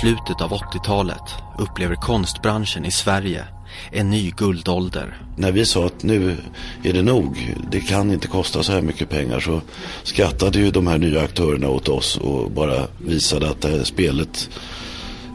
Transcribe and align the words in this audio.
slutet 0.00 0.40
av 0.40 0.50
80-talet 0.50 1.22
upplever 1.58 1.94
konstbranschen 1.94 2.84
i 2.84 2.90
Sverige 2.90 3.44
en 3.92 4.10
ny 4.10 4.30
guldålder. 4.30 5.16
När 5.36 5.52
vi 5.52 5.66
sa 5.66 5.86
att 5.86 6.02
nu 6.02 6.36
är 6.84 6.92
det 6.92 7.02
nog, 7.02 7.56
det 7.70 7.80
kan 7.80 8.12
inte 8.12 8.28
kosta 8.28 8.62
så 8.62 8.72
här 8.72 8.82
mycket 8.82 9.10
pengar 9.10 9.40
så 9.40 9.60
skrattade 10.02 10.58
ju 10.58 10.70
de 10.70 10.86
här 10.86 10.98
nya 10.98 11.22
aktörerna 11.22 11.68
åt 11.68 11.88
oss 11.88 12.16
och 12.16 12.50
bara 12.50 12.86
visade 12.98 13.50
att 13.50 13.60
det 13.60 13.68
här 13.68 13.84
spelet 13.84 14.50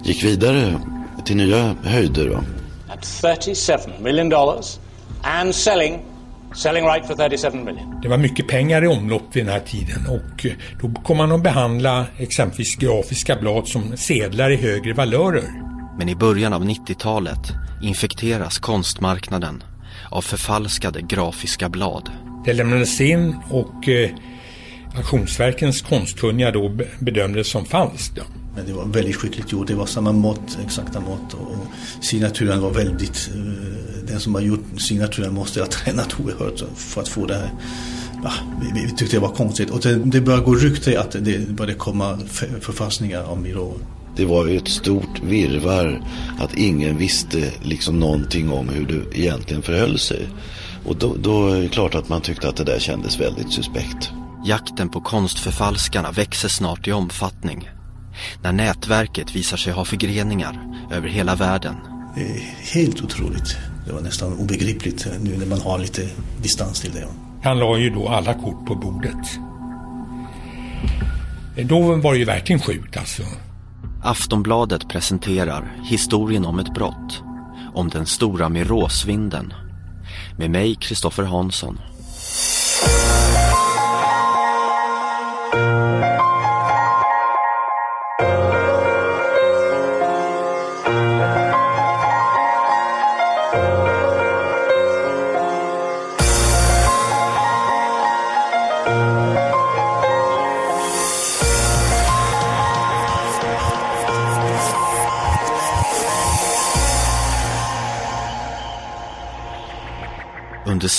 gick 0.04 0.24
vidare 0.24 0.80
till 1.26 1.36
nya 1.38 1.76
höjder. 1.84 2.28
Va? 2.28 2.44
At 2.94 3.22
37 3.22 3.74
million 4.02 4.30
dollars 4.30 4.80
and 5.24 5.56
selling 5.56 6.13
Selling 6.56 6.86
right 6.86 7.08
for 7.08 7.16
37 7.16 7.58
million. 7.58 8.00
Det 8.02 8.08
var 8.08 8.18
mycket 8.18 8.48
pengar 8.48 8.84
i 8.84 8.88
omlopp 8.88 9.36
vid 9.36 9.46
den 9.46 9.54
här 9.54 9.60
tiden 9.60 10.08
och 10.10 10.46
då 10.82 11.02
kom 11.02 11.18
man 11.18 11.32
att 11.32 11.44
behandla 11.44 12.06
exempelvis 12.18 12.76
grafiska 12.76 13.36
blad 13.36 13.68
som 13.68 13.98
sedlar 13.98 14.52
i 14.52 14.56
högre 14.56 14.94
valörer. 14.94 15.64
Men 15.98 16.10
i 16.10 16.16
början 16.16 16.54
av 16.54 16.64
90-talet 16.64 17.54
infekteras 17.82 18.60
konstmarknaden 18.60 19.64
av 20.12 20.22
förfalskade 20.22 21.02
grafiska 21.02 21.70
blad. 21.70 22.10
Det 22.46 22.54
lämnades 22.54 23.02
in 23.02 23.36
och 23.50 23.90
eh, 23.90 24.10
Auktionsverkens 24.96 25.82
konstkunniga 25.82 26.52
då 26.52 26.70
bedömde 27.00 27.40
det 27.40 27.44
som 27.44 27.66
falskt. 27.66 28.20
Men 28.56 28.66
det 28.66 28.74
var 28.74 28.86
väldigt 28.86 29.16
skickligt 29.16 29.52
gjort. 29.52 29.68
Det 29.68 29.76
var 29.76 29.86
samma 29.86 30.12
mått, 30.12 30.58
exakta 30.66 31.00
mått. 31.00 31.34
Och 31.34 31.56
signaturen 32.02 32.62
var 32.62 32.72
väldigt... 32.72 33.30
Eh, 33.36 33.84
den 34.08 34.20
som 34.20 34.36
har 34.36 34.42
gjort 34.42 34.66
signaturen 34.78 35.34
måste 35.34 35.60
ha 35.60 35.68
tränat 35.72 36.20
oerhört 36.20 36.64
för 36.76 37.02
att 37.02 37.08
få 37.08 37.26
det 37.26 37.36
här. 37.36 37.50
Ja, 38.24 38.32
vi, 38.62 38.82
vi 38.82 38.92
tyckte 38.92 39.16
det 39.16 39.20
var 39.20 39.36
konstigt. 39.36 39.70
Och 39.70 39.80
det, 39.80 39.96
det 39.96 40.22
började 40.22 40.46
gå 40.46 40.56
rykte 40.56 41.00
att 41.00 41.12
det 41.12 41.50
började 41.50 41.80
komma 41.80 42.20
förfalskningar 42.62 43.24
av 43.24 43.42
Miro. 43.42 43.80
Det 44.16 44.26
var 44.26 44.48
ju 44.48 44.58
ett 44.58 44.68
stort 44.68 45.24
virvar 45.24 46.02
att 46.40 46.54
ingen 46.56 46.98
visste 46.98 47.52
liksom 47.62 48.00
någonting 48.00 48.50
om 48.50 48.70
hur 48.70 48.86
det 48.86 49.20
egentligen 49.20 49.62
förhöll 49.62 50.00
sig. 50.00 50.28
Och 50.86 50.96
då, 50.96 51.16
då 51.16 51.48
är 51.48 51.62
det 51.62 51.68
klart 51.68 51.96
att 51.96 52.10
man 52.10 52.22
tyckte 52.22 52.50
att 52.50 52.56
det 52.56 52.64
där 52.64 52.80
kändes 52.80 53.20
väldigt 53.20 53.54
suspekt. 53.54 54.12
Jakten 54.46 54.90
på 54.90 55.02
konstförfalskarna 55.02 56.12
växer 56.12 56.50
snart 56.50 56.88
i 56.88 56.92
omfattning 56.92 57.70
när 58.42 58.52
nätverket 58.52 59.36
visar 59.36 59.58
sig 59.58 59.74
ha 59.74 59.86
förgreningar 59.86 60.86
över 60.92 61.08
hela 61.08 61.36
världen. 61.36 61.76
Det 62.16 62.22
är 62.22 62.40
helt 62.74 63.02
otroligt. 63.02 63.58
Det 63.86 63.94
var 63.94 64.02
nästan 64.02 64.34
obegripligt 64.34 65.08
nu 65.22 65.38
när 65.38 65.46
man 65.46 65.62
har 65.62 65.80
lite 65.80 66.10
distans 66.42 66.82
till 66.82 66.92
det. 66.92 67.08
Han 67.44 67.60
la 67.60 67.78
ju 67.78 67.90
då 67.90 68.08
alla 68.08 68.34
kort 68.34 68.66
på 68.66 68.76
bordet. 68.76 69.40
Då 71.64 71.96
var 71.96 72.14
det 72.14 72.20
ju 72.20 72.26
verkligen 72.26 72.62
sjukt 72.62 72.98
alltså. 72.98 73.24
Aftonbladet 74.04 74.90
presenterar 74.90 75.72
historien 75.84 76.46
om 76.46 76.60
ett 76.60 76.74
brott. 76.74 77.24
Om 77.74 77.90
den 77.90 78.06
stora 78.06 78.50
Miråsvinden. 78.50 79.54
Med 80.38 80.52
mig, 80.52 80.76
Kristoffer 80.76 81.24
Hansson. 81.24 81.80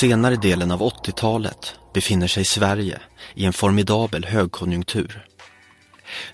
Senare 0.04 0.36
delen 0.36 0.70
av 0.70 0.80
80-talet 0.80 1.74
befinner 1.94 2.26
sig 2.26 2.44
Sverige 2.44 3.00
i 3.34 3.44
en 3.44 3.52
formidabel 3.52 4.24
högkonjunktur. 4.24 5.26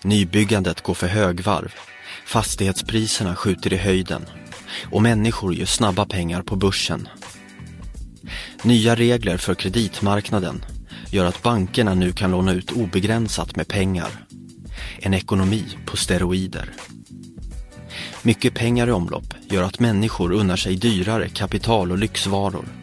Nybyggandet 0.05 0.81
går 0.81 0.95
för 0.95 1.07
högvarv, 1.07 1.75
fastighetspriserna 2.27 3.37
skjuter 3.37 3.73
i 3.73 3.77
höjden 3.77 4.27
och 4.91 5.03
människor 5.03 5.55
gör 5.55 5.67
snabba 5.67 6.07
pengar 6.07 6.43
på 6.43 6.57
börsen. 6.57 7.09
Nya 8.63 8.95
regler 8.95 9.37
för 9.37 9.55
kreditmarknaden 9.55 10.65
gör 11.11 11.25
att 11.25 11.43
bankerna 11.43 11.95
nu 11.95 12.13
kan 12.13 12.31
låna 12.31 12.53
ut 12.53 12.73
obegränsat 12.73 13.57
med 13.57 13.69
pengar. 13.69 14.11
En 14.99 15.15
ekonomi 15.15 15.65
på 15.87 15.97
steroider. 15.97 16.73
Mycket 18.23 18.55
pengar 18.55 18.89
i 18.89 18.93
omlopp 18.93 19.35
gör 19.51 19.63
att 19.63 19.81
människor 19.81 20.33
unnar 20.33 20.57
sig 20.57 20.77
dyrare 20.77 21.29
kapital 21.29 21.93
och 21.93 21.99
lyxvaror. 21.99 22.80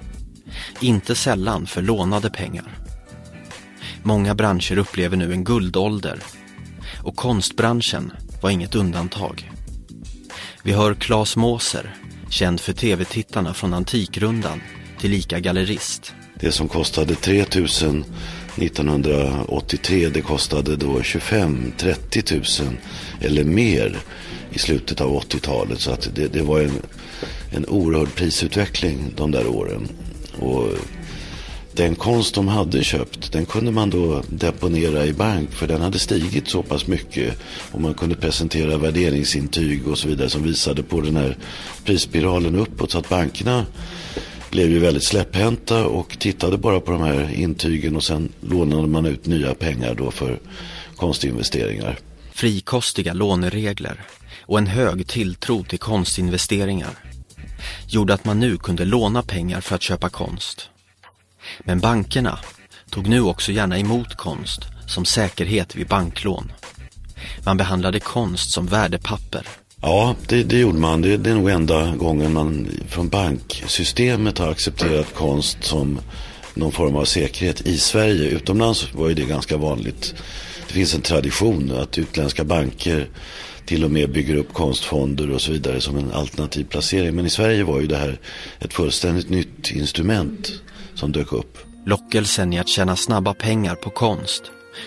Inte 0.82 1.16
sällan 1.16 1.68
för 1.68 1.82
lånade 1.82 2.30
pengar. 2.30 2.78
Många 4.04 4.36
branscher 4.36 4.78
upplever 4.78 5.18
nu 5.18 5.32
en 5.32 5.44
guldålder 5.44 6.20
och 7.04 7.16
konstbranschen 7.16 8.12
var 8.42 8.50
inget 8.50 8.76
undantag. 8.76 9.52
Vi 10.64 10.72
hör 10.72 10.94
Claes 10.94 11.36
Måser, 11.36 11.96
känd 12.30 12.60
för 12.60 12.74
tv-tittarna 12.74 13.54
från 13.54 13.74
Antikrundan, 13.74 14.62
tillika 15.00 15.40
gallerist. 15.40 16.14
Det 16.40 16.52
som 16.52 16.68
kostade 16.68 17.16
3 17.16 17.46
000 17.56 18.04
1983 18.58 20.10
det 20.10 20.22
kostade 20.22 20.76
då 20.76 21.00
25-30 21.00 22.64
000 22.64 22.78
eller 23.22 23.44
mer 23.44 23.98
i 24.52 24.60
slutet 24.60 25.02
av 25.02 25.22
80-talet. 25.22 25.80
Så 25.80 25.92
att 25.92 26.10
det, 26.16 26.28
det 26.28 26.42
var 26.42 26.62
en, 26.62 26.82
en 27.52 27.66
oerhörd 27.66 28.16
prisutveckling 28.16 29.14
de 29.16 29.32
där 29.32 29.48
åren. 29.48 29.88
Och 30.40 30.70
den 31.78 31.96
konst 31.96 32.36
de 32.36 32.48
hade 32.48 32.84
köpt, 32.84 33.32
den 33.32 33.46
kunde 33.46 33.72
man 33.72 33.90
då 33.90 34.24
deponera 34.30 35.06
i 35.06 35.14
bank 35.14 35.52
för 35.52 35.68
den 35.68 35.82
hade 35.82 36.00
stigit 36.00 36.48
så 36.48 36.64
pass 36.64 36.88
mycket. 36.88 37.38
Och 37.72 37.82
man 37.82 37.94
kunde 37.94 38.16
presentera 38.16 38.78
värderingsintyg 38.78 39.88
och 39.88 39.98
så 39.98 40.08
vidare 40.08 40.30
som 40.30 40.44
visade 40.44 40.84
på 40.84 41.02
den 41.02 41.16
här 41.16 41.38
prisspiralen 41.86 42.56
uppåt. 42.56 42.92
Så 42.92 42.98
att 42.98 43.10
bankerna 43.10 43.66
blev 44.52 44.72
ju 44.72 44.80
väldigt 44.80 45.04
släpphänta 45.04 45.86
och 45.86 46.20
tittade 46.20 46.58
bara 46.58 46.80
på 46.80 46.92
de 46.92 47.02
här 47.02 47.34
intygen 47.34 47.96
och 47.96 48.04
sen 48.04 48.30
lånade 48.42 48.88
man 48.88 49.06
ut 49.06 49.26
nya 49.26 49.54
pengar 49.54 49.96
då 49.96 50.12
för 50.12 50.40
konstinvesteringar. 50.96 52.00
Frikostiga 52.32 53.14
låneregler 53.14 54.02
och 54.42 54.58
en 54.58 54.68
hög 54.68 55.08
tilltro 55.08 55.64
till 55.64 55.80
konstinvesteringar 55.80 56.90
gjorde 57.88 58.14
att 58.14 58.26
man 58.26 58.40
nu 58.40 58.58
kunde 58.58 58.86
låna 58.86 59.22
pengar 59.22 59.62
för 59.62 59.76
att 59.76 59.82
köpa 59.82 60.10
konst. 60.10 60.70
Men 61.60 61.80
bankerna 61.80 62.40
tog 62.90 63.08
nu 63.08 63.22
också 63.22 63.52
gärna 63.52 63.80
emot 63.80 64.16
konst 64.16 64.62
som 64.88 65.06
säkerhet 65.06 65.76
vid 65.76 65.88
banklån. 65.88 66.52
Man 67.46 67.58
behandlade 67.58 68.00
konst 68.00 68.52
som 68.52 68.68
värdepapper. 68.68 69.48
Ja, 69.82 70.16
det, 70.28 70.44
det 70.44 70.60
gjorde 70.60 70.80
man. 70.80 71.02
Det, 71.02 71.18
det 71.18 71.30
är 71.30 71.36
nog 71.36 71.50
enda 71.50 71.96
gången 71.96 72.34
man 72.34 72.68
från 72.88 73.10
banksystemet 73.10 74.38
har 74.38 74.52
accepterat 74.52 75.14
konst 75.14 75.64
som 75.64 76.00
någon 76.54 76.72
form 76.72 76.96
av 76.96 77.06
säkerhet 77.06 77.62
i 77.62 77.78
Sverige. 77.78 78.30
Utomlands 78.30 78.94
var 78.94 79.10
ju 79.10 79.14
det 79.14 79.26
ganska 79.26 79.58
vanligt. 79.58 80.16
Det 80.68 80.74
finns 80.74 80.96
en 80.96 81.02
tradition 81.02 81.72
att 81.72 81.98
utländska 81.98 82.44
banker 82.44 83.10
till 83.66 83.84
och 83.84 83.92
med 83.92 84.12
bygger 84.12 84.36
upp 84.36 84.54
konstfonder 84.54 85.32
och 85.32 85.42
så 85.42 85.52
vidare 85.52 85.82
som 85.82 85.98
en 85.98 86.12
alternativ 86.12 86.64
placering. 86.64 87.16
Men 87.16 87.26
i 87.26 87.30
Sverige 87.30 87.64
var 87.64 87.80
ju 87.80 87.88
det 87.88 87.98
här 87.98 88.20
ett 88.60 88.74
fullständigt 88.74 89.30
nytt 89.30 89.72
instrument 89.72 90.62
som 90.96 91.12
dök 91.12 91.34
upp. 91.34 91.58
Lockelsen 91.86 92.54
i 92.54 92.60
att 92.60 92.68
tjäna 92.68 92.96
snabba 92.96 93.34
pengar 93.34 93.76
på 93.76 93.90
konst 93.90 94.44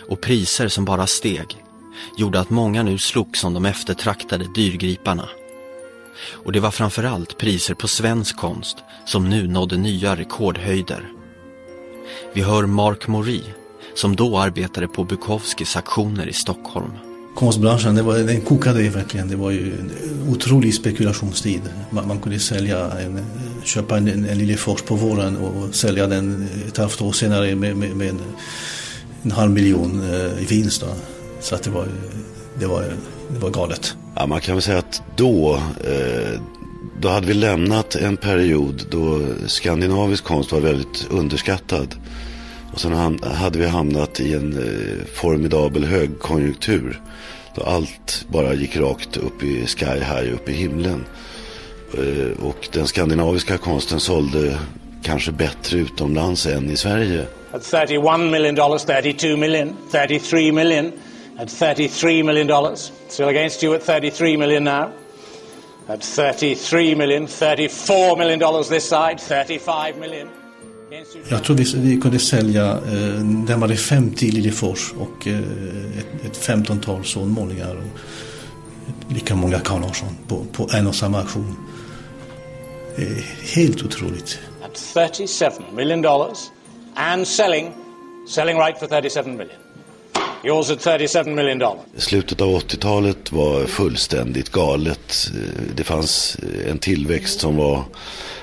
och 0.08 0.20
priser 0.20 0.68
som 0.68 0.84
bara 0.84 1.06
steg 1.06 1.46
gjorde 2.18 2.40
att 2.40 2.50
många 2.50 2.82
nu 2.82 2.98
slogs 2.98 3.40
som 3.40 3.54
de 3.54 3.64
eftertraktade 3.64 4.46
dyrgriparna. 4.54 5.28
Och 6.30 6.52
det 6.52 6.60
var 6.60 6.70
framförallt 6.70 7.38
priser 7.38 7.74
på 7.74 7.88
svensk 7.88 8.36
konst 8.36 8.76
som 9.06 9.28
nu 9.30 9.48
nådde 9.48 9.76
nya 9.76 10.16
rekordhöjder. 10.16 11.08
Vi 12.32 12.42
hör 12.42 12.66
Mark 12.66 13.08
Mori 13.08 13.42
som 13.94 14.16
då 14.16 14.38
arbetade 14.38 14.88
på 14.88 15.04
Bukowskis 15.04 15.76
auktioner 15.76 16.26
i 16.26 16.32
Stockholm 16.32 16.92
konstbranschen, 17.34 17.94
det 17.94 18.02
var, 18.02 18.18
den 18.18 18.40
kokade 18.40 18.88
verkligen. 18.88 19.28
Det 19.28 19.36
var 19.36 19.50
ju 19.50 19.72
en 19.78 19.90
otrolig 20.28 20.74
spekulationstid. 20.74 21.60
Man, 21.90 22.08
man 22.08 22.18
kunde 22.18 22.38
sälja 22.38 22.90
en, 22.98 23.24
köpa 23.64 23.96
en, 23.96 24.08
en, 24.08 24.24
en 24.24 24.38
Lillefors 24.38 24.82
på 24.82 24.94
våren 24.94 25.36
och 25.36 25.74
sälja 25.74 26.06
den 26.06 26.48
ett 26.68 26.76
halvt 26.76 27.02
år 27.02 27.12
senare 27.12 27.54
med, 27.54 27.76
med, 27.76 27.96
med 27.96 28.08
en, 28.08 28.20
en, 29.22 29.30
halv 29.30 29.50
miljon 29.50 30.02
eh, 30.10 30.42
i 30.42 30.46
vinst. 30.48 30.80
Då. 30.80 30.86
Så 31.40 31.54
att 31.54 31.62
det 31.62 31.70
var, 31.70 31.86
det 32.58 32.66
var, 32.66 32.82
det 33.28 33.38
var 33.38 33.50
galet. 33.50 33.96
Ja, 34.14 34.26
man 34.26 34.40
kan 34.40 34.54
väl 34.54 34.62
säga 34.62 34.78
att 34.78 35.02
då, 35.16 35.54
eh, 35.84 36.40
då 37.00 37.08
hade 37.08 37.26
vi 37.26 37.34
lämnat 37.34 37.94
en 37.94 38.16
period 38.16 38.86
då 38.90 39.20
skandinavisk 39.46 40.24
konst 40.24 40.52
var 40.52 40.60
väldigt 40.60 41.06
underskattad. 41.10 41.94
Och 42.72 42.80
sen 42.80 43.18
hade 43.22 43.58
vi 43.58 43.66
hamnat 43.66 44.20
i 44.20 44.34
en 44.34 44.52
eh, 44.52 45.06
formidabel 45.14 45.84
högkonjunktur 45.84 47.00
Då 47.54 47.62
allt 47.62 48.26
bara 48.28 48.54
gick 48.54 48.76
rakt 48.76 49.16
upp 49.16 49.42
i 49.42 49.66
sky 49.66 49.84
high, 49.86 50.34
upp 50.34 50.48
i 50.48 50.52
himlen. 50.52 51.04
Eh, 51.94 52.44
och 52.46 52.68
den 52.72 52.86
skandinaviska 52.86 53.58
konsten 53.58 54.00
sålde 54.00 54.58
kanske 55.02 55.32
bättre 55.32 55.78
utomlands 55.78 56.46
än 56.46 56.70
i 56.70 56.76
Sverige. 56.76 57.26
At 57.52 57.62
31 57.62 58.20
million 58.30 58.54
dollars, 58.54 58.84
32 58.84 59.36
million, 59.36 59.76
33 59.92 60.52
million, 60.52 60.92
at 61.38 61.50
33 61.50 62.22
million 62.22 62.46
dollars. 62.46 62.92
Still 63.08 63.28
against 63.28 63.62
you 63.62 63.74
at 63.74 63.82
33 63.82 64.36
million 64.36 64.64
now. 64.64 64.90
At 65.88 66.04
33 66.04 66.94
million, 66.94 67.26
34 67.26 68.16
million 68.16 68.38
dollars 68.38 68.68
this 68.68 68.88
side, 68.88 69.20
35 69.20 69.98
million. 69.98 70.28
Jag 71.28 71.44
tror 71.44 71.56
vi, 71.56 71.64
vi 71.76 72.00
kunde 72.00 72.18
sälja 72.18 72.70
eh, 72.70 73.24
närmare 73.24 73.76
50 73.76 74.30
Liljefors 74.30 74.92
och 74.98 75.26
eh, 75.26 75.38
ett, 75.98 76.24
ett 76.26 76.48
15-tal 76.48 77.04
sonmålningar 77.04 77.76
och 77.76 79.14
lika 79.14 79.34
många 79.34 79.58
Carl 79.58 79.80
Larsson 79.80 80.08
på, 80.28 80.44
på 80.52 80.68
en 80.74 80.86
och 80.86 80.94
samma 80.94 81.18
auktion. 81.18 81.56
Eh, 82.96 83.24
helt 83.56 83.82
otroligt. 83.82 84.38
At 84.62 84.74
37 84.94 85.46
million 85.76 86.02
dollars 86.02 86.38
and 86.94 87.28
selling, 87.28 87.72
selling 88.28 88.58
right 88.58 88.78
for 88.78 88.86
37 88.86 89.30
million. 89.30 89.69
Yours 90.44 90.70
at 90.70 90.80
37 90.80 91.34
million 91.34 91.58
dollars. 91.58 91.80
Slutet 91.96 92.40
av 92.40 92.48
80-talet 92.48 93.32
var 93.32 93.66
fullständigt 93.66 94.52
galet. 94.52 95.30
Det 95.76 95.84
fanns 95.84 96.36
en 96.68 96.78
tillväxt 96.78 97.40
som 97.40 97.56
var 97.56 97.84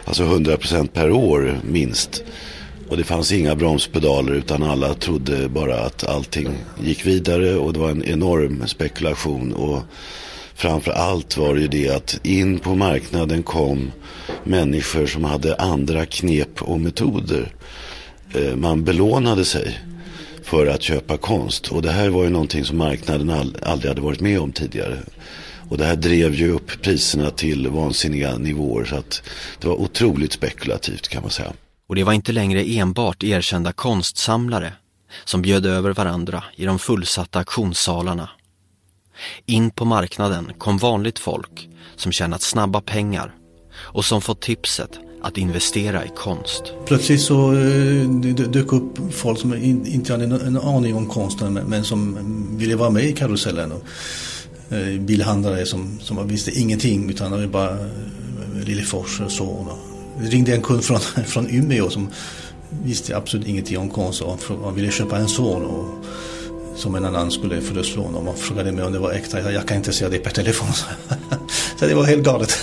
alltså 0.06 0.24
100% 0.24 0.88
per 0.88 1.12
år 1.12 1.60
minst. 1.64 2.24
Och 2.90 2.98
det 2.98 3.04
fanns 3.04 3.32
inga 3.32 3.56
bromspedaler 3.56 4.34
utan 4.34 4.64
alla 4.64 4.94
trodde 4.94 5.50
bara 5.50 5.80
att 5.80 6.04
allting 6.04 6.50
gick 6.84 7.06
vidare 7.06 7.56
och 7.56 7.74
det 7.74 7.80
var 7.80 7.90
en 7.90 8.04
enorm 8.04 8.68
spekulation. 8.68 9.54
Och 9.54 9.82
framför 10.56 10.92
allt 10.92 11.38
var 11.38 11.56
det 11.56 11.62
ju 11.62 11.68
det 11.68 11.90
att 11.90 12.20
in 12.24 12.60
på 12.60 12.76
marknaden 12.76 13.44
kom 13.44 13.92
människor 14.44 15.06
som 15.06 15.24
hade 15.24 15.56
andra 15.56 16.06
knep 16.06 16.62
och 16.62 16.80
metoder. 16.80 17.52
Eh, 18.36 18.56
man 18.56 18.84
belånade 18.84 19.46
sig 19.46 19.80
för 20.48 20.68
att 20.68 20.82
köpa 20.82 21.18
konst. 21.18 21.68
Och 21.68 21.82
det 21.82 21.92
här 21.92 22.10
var 22.10 22.24
ju 22.24 22.30
någonting 22.30 22.66
som 22.66 22.78
marknaden 22.78 23.30
aldrig 23.62 23.90
hade 23.90 24.02
varit 24.02 24.20
med 24.20 24.40
om 24.40 24.52
tidigare. 24.52 25.00
Och 25.70 25.78
det 25.78 25.86
här 25.86 25.96
drev 25.96 26.34
ju 26.34 26.52
upp 26.52 26.82
priserna 26.82 27.32
till 27.32 27.68
vansinniga 27.68 28.38
nivåer. 28.38 28.86
Så 28.86 28.96
att 28.96 29.22
det 29.60 29.68
var 29.68 29.76
otroligt 29.76 30.34
spekulativt 30.34 31.08
kan 31.08 31.22
man 31.22 31.32
säga. 31.32 31.54
Och 31.88 31.96
det 31.96 32.04
var 32.04 32.14
inte 32.14 32.32
längre 32.32 32.64
enbart 32.64 33.24
erkända 33.24 33.72
konstsamlare 33.72 34.74
som 35.26 35.42
bjöd 35.42 35.66
över 35.66 35.94
varandra 35.94 36.44
i 36.56 36.66
de 36.66 36.80
fullsatta 36.80 37.40
auktionssalarna. 37.40 38.30
In 39.46 39.70
på 39.72 39.86
marknaden 39.86 40.52
kom 40.58 40.78
vanligt 40.78 41.20
folk 41.20 41.70
som 41.96 42.12
tjänat 42.12 42.42
snabba 42.42 42.82
pengar 42.82 43.36
och 43.76 44.06
som 44.06 44.22
fått 44.22 44.42
tipset 44.42 45.00
att 45.22 45.38
investera 45.38 46.06
i 46.06 46.10
konst. 46.16 46.64
Plötsligt 46.86 47.22
så 47.22 47.54
eh, 47.54 48.10
det 48.10 48.48
dök 48.48 48.74
upp 48.74 49.14
folk 49.14 49.40
som 49.40 49.54
inte 49.86 50.14
hade 50.14 50.26
en 50.26 50.58
aning 50.58 50.96
om 50.96 51.08
konsten 51.08 51.54
men 51.54 51.84
som 51.84 52.18
ville 52.58 52.76
vara 52.76 52.90
med 52.90 53.04
i 53.04 53.14
karusellen. 53.14 53.74
Eh, 54.70 55.00
bilhandlare 55.00 55.66
som, 55.66 56.00
som 56.02 56.28
visste 56.28 56.60
ingenting 56.60 57.10
utan 57.10 57.32
det 57.32 57.38
var 57.38 57.48
bara 57.48 57.72
eh, 57.72 58.66
Lillefors 58.66 59.22
och 59.22 59.32
så. 59.32 59.78
Det 60.22 60.28
ringde 60.28 60.56
en 60.56 60.62
kund 60.62 60.84
från, 60.84 61.00
från 61.26 61.48
Umeå 61.50 61.90
som 61.90 62.10
visste 62.84 63.18
absolut 63.18 63.48
ingenting 63.48 63.78
om 63.78 63.90
konst 63.90 64.22
och 64.22 64.40
han 64.64 64.76
ville 64.76 64.92
köpa 64.92 65.18
en 65.18 65.28
son 65.28 65.66
och, 65.66 66.06
som 66.76 66.96
en 66.96 67.06
annan 67.06 67.32
skulle 67.32 67.62
förlustlåna. 67.62 68.18
Och 68.18 68.38
frågade 68.38 68.72
mig 68.72 68.84
om 68.86 68.94
det 68.94 69.00
var 69.00 69.12
äkta. 69.12 69.52
Jag 69.52 69.68
kan 69.68 69.78
inte 69.78 69.94
säga 69.94 70.10
det 70.10 70.20
per 70.20 70.32
telefon. 70.32 70.74
så 71.80 71.86
det 71.86 71.94
var 71.94 72.04
helt 72.04 72.24
galet. 72.24 72.58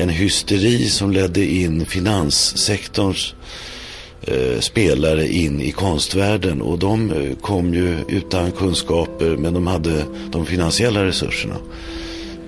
En 0.00 0.08
hysteri 0.08 0.88
som 0.88 1.10
ledde 1.10 1.44
in 1.44 1.86
finanssektorns 1.86 3.34
eh, 4.22 4.60
spelare 4.60 5.28
in 5.28 5.60
i 5.60 5.70
konstvärlden. 5.70 6.62
Och 6.62 6.78
de 6.78 7.10
eh, 7.10 7.36
kom 7.40 7.74
ju 7.74 7.96
utan 8.08 8.52
kunskaper 8.52 9.36
men 9.36 9.54
de 9.54 9.66
hade 9.66 10.04
de 10.30 10.46
finansiella 10.46 11.04
resurserna. 11.04 11.56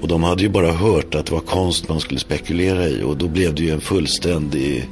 Och 0.01 0.09
de 0.09 0.23
hade 0.23 0.43
ju 0.43 0.49
bara 0.49 0.73
hört 0.73 1.15
att 1.15 1.27
det 1.27 1.33
var 1.33 1.41
konst 1.41 1.89
man 1.89 2.01
skulle 2.01 2.21
spekulera 2.21 2.89
i. 2.89 3.03
Och 3.03 3.17
då 3.17 3.29
blev 3.29 3.55
det 3.55 3.63
ju 3.63 3.71
en 3.71 3.81
fullständig 3.81 4.89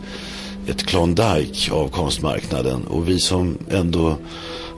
ett 0.67 0.87
Klondike 0.87 1.73
av 1.73 1.89
konstmarknaden. 1.89 2.85
Och 2.85 3.09
vi 3.09 3.21
som 3.21 3.59
ändå 3.71 4.17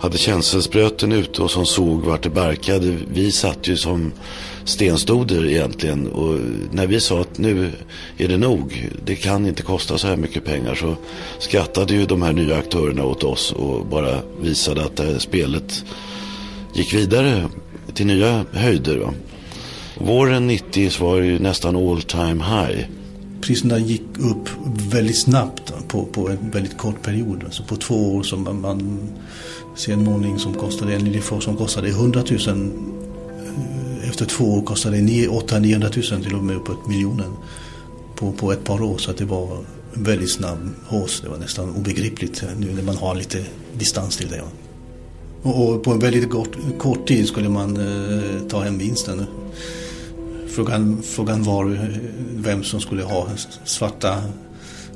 hade 0.02 0.18
känselspröten 0.18 1.12
ute 1.12 1.42
och 1.42 1.50
som 1.50 1.66
såg 1.66 2.00
vart 2.00 2.22
det 2.22 2.30
barkade, 2.30 2.96
vi 3.08 3.32
satt 3.32 3.68
ju 3.68 3.76
som 3.76 4.12
stenstoder 4.64 5.46
egentligen. 5.46 6.06
Och 6.06 6.38
när 6.70 6.86
vi 6.86 7.00
sa 7.00 7.20
att 7.20 7.38
nu 7.38 7.70
är 8.16 8.28
det 8.28 8.36
nog, 8.36 8.90
det 9.04 9.14
kan 9.14 9.46
inte 9.46 9.62
kosta 9.62 9.98
så 9.98 10.06
här 10.06 10.16
mycket 10.16 10.44
pengar 10.44 10.74
så 10.74 10.96
skrattade 11.38 11.94
ju 11.94 12.06
de 12.06 12.22
här 12.22 12.32
nya 12.32 12.56
aktörerna 12.56 13.04
åt 13.04 13.24
oss 13.24 13.52
och 13.52 13.86
bara 13.86 14.20
visade 14.40 14.84
att 14.84 14.96
det 14.96 15.04
här 15.04 15.18
spelet 15.18 15.84
gick 16.74 16.94
vidare 16.94 17.48
till 17.94 18.06
nya 18.06 18.44
höjder. 18.52 18.98
Va? 18.98 19.14
Våren 19.98 20.46
90 20.46 20.90
så 20.90 21.04
var 21.04 21.20
det 21.20 21.26
ju 21.26 21.38
nästan 21.38 21.76
all 21.76 22.02
time 22.02 22.44
high. 22.44 22.84
Priserna 23.40 23.78
gick 23.78 24.18
upp 24.18 24.48
väldigt 24.92 25.18
snabbt 25.18 25.72
på, 25.88 26.04
på 26.04 26.28
en 26.28 26.50
väldigt 26.50 26.78
kort 26.78 27.02
period. 27.02 27.44
Alltså 27.44 27.62
på 27.62 27.76
två 27.76 28.16
år 28.16 28.22
som 28.22 28.42
man, 28.44 28.60
man 28.60 29.08
Se 29.74 29.92
en 29.92 30.04
målning 30.04 30.38
som 30.38 30.54
kostade 30.54 30.94
en 30.94 31.04
Lilifors 31.04 31.44
som 31.44 31.56
kostade 31.56 31.88
100 31.88 32.24
000 32.30 32.38
eh, 34.02 34.08
efter 34.08 34.24
två 34.26 34.44
år 34.44 34.62
kostade 34.62 34.96
det 34.96 35.28
800 35.28 35.88
000 36.12 36.22
till 36.22 36.34
och 36.34 36.44
med 36.44 36.56
uppåt 36.56 36.86
miljonen 36.88 37.32
på, 38.16 38.32
på 38.32 38.52
ett 38.52 38.64
par 38.64 38.82
år. 38.82 38.98
Så 38.98 39.10
att 39.10 39.16
det 39.16 39.24
var 39.24 39.56
en 39.94 40.04
väldigt 40.04 40.30
snabb 40.30 40.70
hås. 40.86 41.20
Det 41.20 41.28
var 41.28 41.38
nästan 41.38 41.74
obegripligt 41.76 42.44
nu 42.58 42.74
när 42.74 42.82
man 42.82 42.96
har 42.96 43.14
lite 43.14 43.44
distans 43.78 44.16
till 44.16 44.28
det. 44.28 44.42
Och, 45.42 45.68
och 45.68 45.82
på 45.82 45.90
en 45.90 45.98
väldigt 45.98 46.30
kort, 46.30 46.56
kort 46.78 47.08
tid 47.08 47.26
skulle 47.26 47.48
man 47.48 47.76
eh, 47.76 48.48
ta 48.48 48.60
hem 48.60 48.78
vinsten. 48.78 49.26
Frågan, 50.48 51.02
frågan 51.02 51.42
var 51.42 51.72
eh, 51.74 51.80
vem 52.34 52.64
som 52.64 52.80
skulle 52.80 53.02
ha 53.02 53.28
svarta 53.64 54.22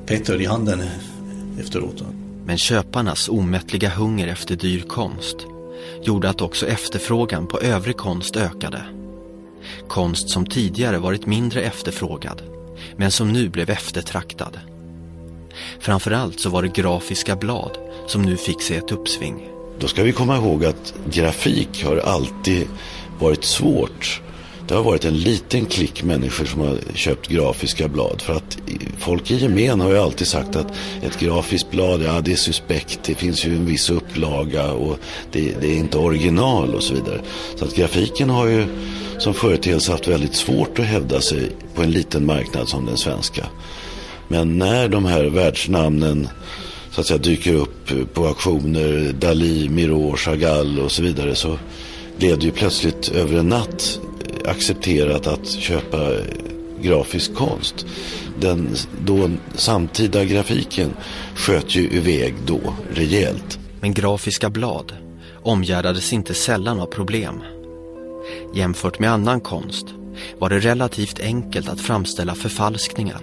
Petter 0.07 0.41
i 0.41 0.47
handen 0.47 0.81
eh, 0.81 1.61
efteråt. 1.61 2.05
Men 2.47 2.59
köparnas 2.59 3.29
omättliga 3.29 3.89
hunger 3.89 4.29
efter 4.29 4.57
dyr 4.57 4.81
konst 4.81 5.37
gjorde 6.03 6.29
att 6.29 6.41
också 6.41 6.67
efterfrågan 6.67 7.47
på 7.47 7.61
övrig 7.61 7.97
konst 7.97 8.37
ökade. 8.37 8.83
Konst 9.89 10.29
som 10.29 10.47
tidigare 10.47 10.99
varit 10.99 11.27
mindre 11.27 11.63
efterfrågad, 11.63 12.43
men 12.97 13.11
som 13.11 13.33
nu 13.33 13.49
blev 13.49 13.71
eftertraktad. 13.71 14.59
Framförallt 15.81 16.41
så 16.41 16.51
var 16.51 16.63
det 16.63 16.69
grafiska 16.69 17.37
blad 17.37 17.79
som 18.07 18.23
nu 18.23 18.37
fick 18.37 18.63
sig 18.63 18.77
ett 18.77 18.93
uppsving. 18.93 19.49
Då 19.79 19.89
ska 19.89 20.03
vi 20.03 20.13
komma 20.13 20.37
ihåg 20.37 20.65
att 20.65 20.95
grafik 21.11 21.85
har 21.85 21.97
alltid 21.97 22.69
varit 23.19 23.45
svårt. 23.45 24.23
Det 24.69 24.75
har 24.75 24.83
varit 24.83 25.05
en 25.05 25.19
liten 25.19 25.67
klick 25.67 26.03
människor 26.03 26.45
som 26.45 26.61
har 26.61 26.79
köpt 26.95 27.29
grafiska 27.29 27.89
blad. 27.89 28.23
För 28.23 28.35
att 28.35 28.59
folk 28.99 29.31
i 29.31 29.37
gemen 29.37 29.81
har 29.81 29.91
ju 29.91 29.99
alltid 29.99 30.27
sagt 30.27 30.57
att 30.57 30.73
ett 31.03 31.19
grafiskt 31.19 31.71
blad, 31.71 32.03
ja 32.03 32.21
det 32.21 32.33
är 32.33 32.37
suspekt, 32.37 33.01
det 33.03 33.15
finns 33.15 33.47
ju 33.47 33.57
en 33.57 33.67
viss 33.67 33.91
upplaga 33.91 34.71
och 34.71 34.99
det, 35.33 35.55
det 35.61 35.67
är 35.67 35.77
inte 35.77 35.99
original 35.99 36.75
och 36.75 36.83
så 36.83 36.95
vidare. 36.95 37.21
Så 37.57 37.65
att 37.65 37.77
grafiken 37.77 38.31
har 38.31 38.47
ju 38.47 38.67
som 39.19 39.35
företeelse 39.35 39.93
haft 39.93 40.09
väldigt 40.09 40.35
svårt 40.35 40.79
att 40.79 40.85
hävda 40.85 41.21
sig 41.21 41.51
på 41.75 41.83
en 41.83 41.91
liten 41.91 42.27
marknad 42.27 42.69
som 42.69 42.87
den 42.87 42.97
svenska. 42.97 43.47
Men 44.29 44.59
när 44.59 44.89
de 44.89 45.05
här 45.05 45.25
världsnamnen 45.25 46.29
så 46.91 47.01
att 47.01 47.07
säga 47.07 47.19
dyker 47.19 47.55
upp 47.55 48.15
på 48.15 48.27
auktioner, 48.27 49.13
Dali, 49.21 49.69
Miró, 49.69 50.17
Chagall 50.17 50.79
och 50.79 50.93
så 50.93 51.03
vidare 51.03 51.35
så 51.35 51.59
blev 52.19 52.39
det 52.39 52.45
ju 52.45 52.53
plötsligt 52.53 53.09
över 53.09 53.39
en 53.39 53.49
natt 53.49 54.01
accepterat 54.47 55.27
att 55.27 55.49
köpa 55.49 56.11
grafisk 56.81 57.35
konst. 57.35 57.87
Den 58.41 58.69
då 59.05 59.31
samtida 59.55 60.25
grafiken 60.25 60.91
sköt 61.35 61.75
ju 61.75 61.91
iväg 61.91 62.35
då 62.47 62.75
rejält. 62.91 63.59
Men 63.81 63.95
grafiska 63.95 64.51
blad 64.51 64.93
omgärdades 65.43 66.13
inte 66.13 66.35
sällan 66.35 66.81
av 66.81 66.87
problem. 66.87 67.43
Jämfört 68.55 68.99
med 68.99 69.11
annan 69.13 69.41
konst 69.41 69.87
var 70.39 70.51
det 70.51 70.59
relativt 70.59 71.21
enkelt 71.21 71.69
att 71.69 71.81
framställa 71.81 72.35
förfalskningar 72.35 73.21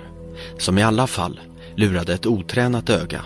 som 0.57 0.77
i 0.77 0.83
alla 0.83 1.07
fall 1.07 1.39
lurade 1.75 2.13
ett 2.13 2.25
otränat 2.25 2.89
öga. 2.89 3.21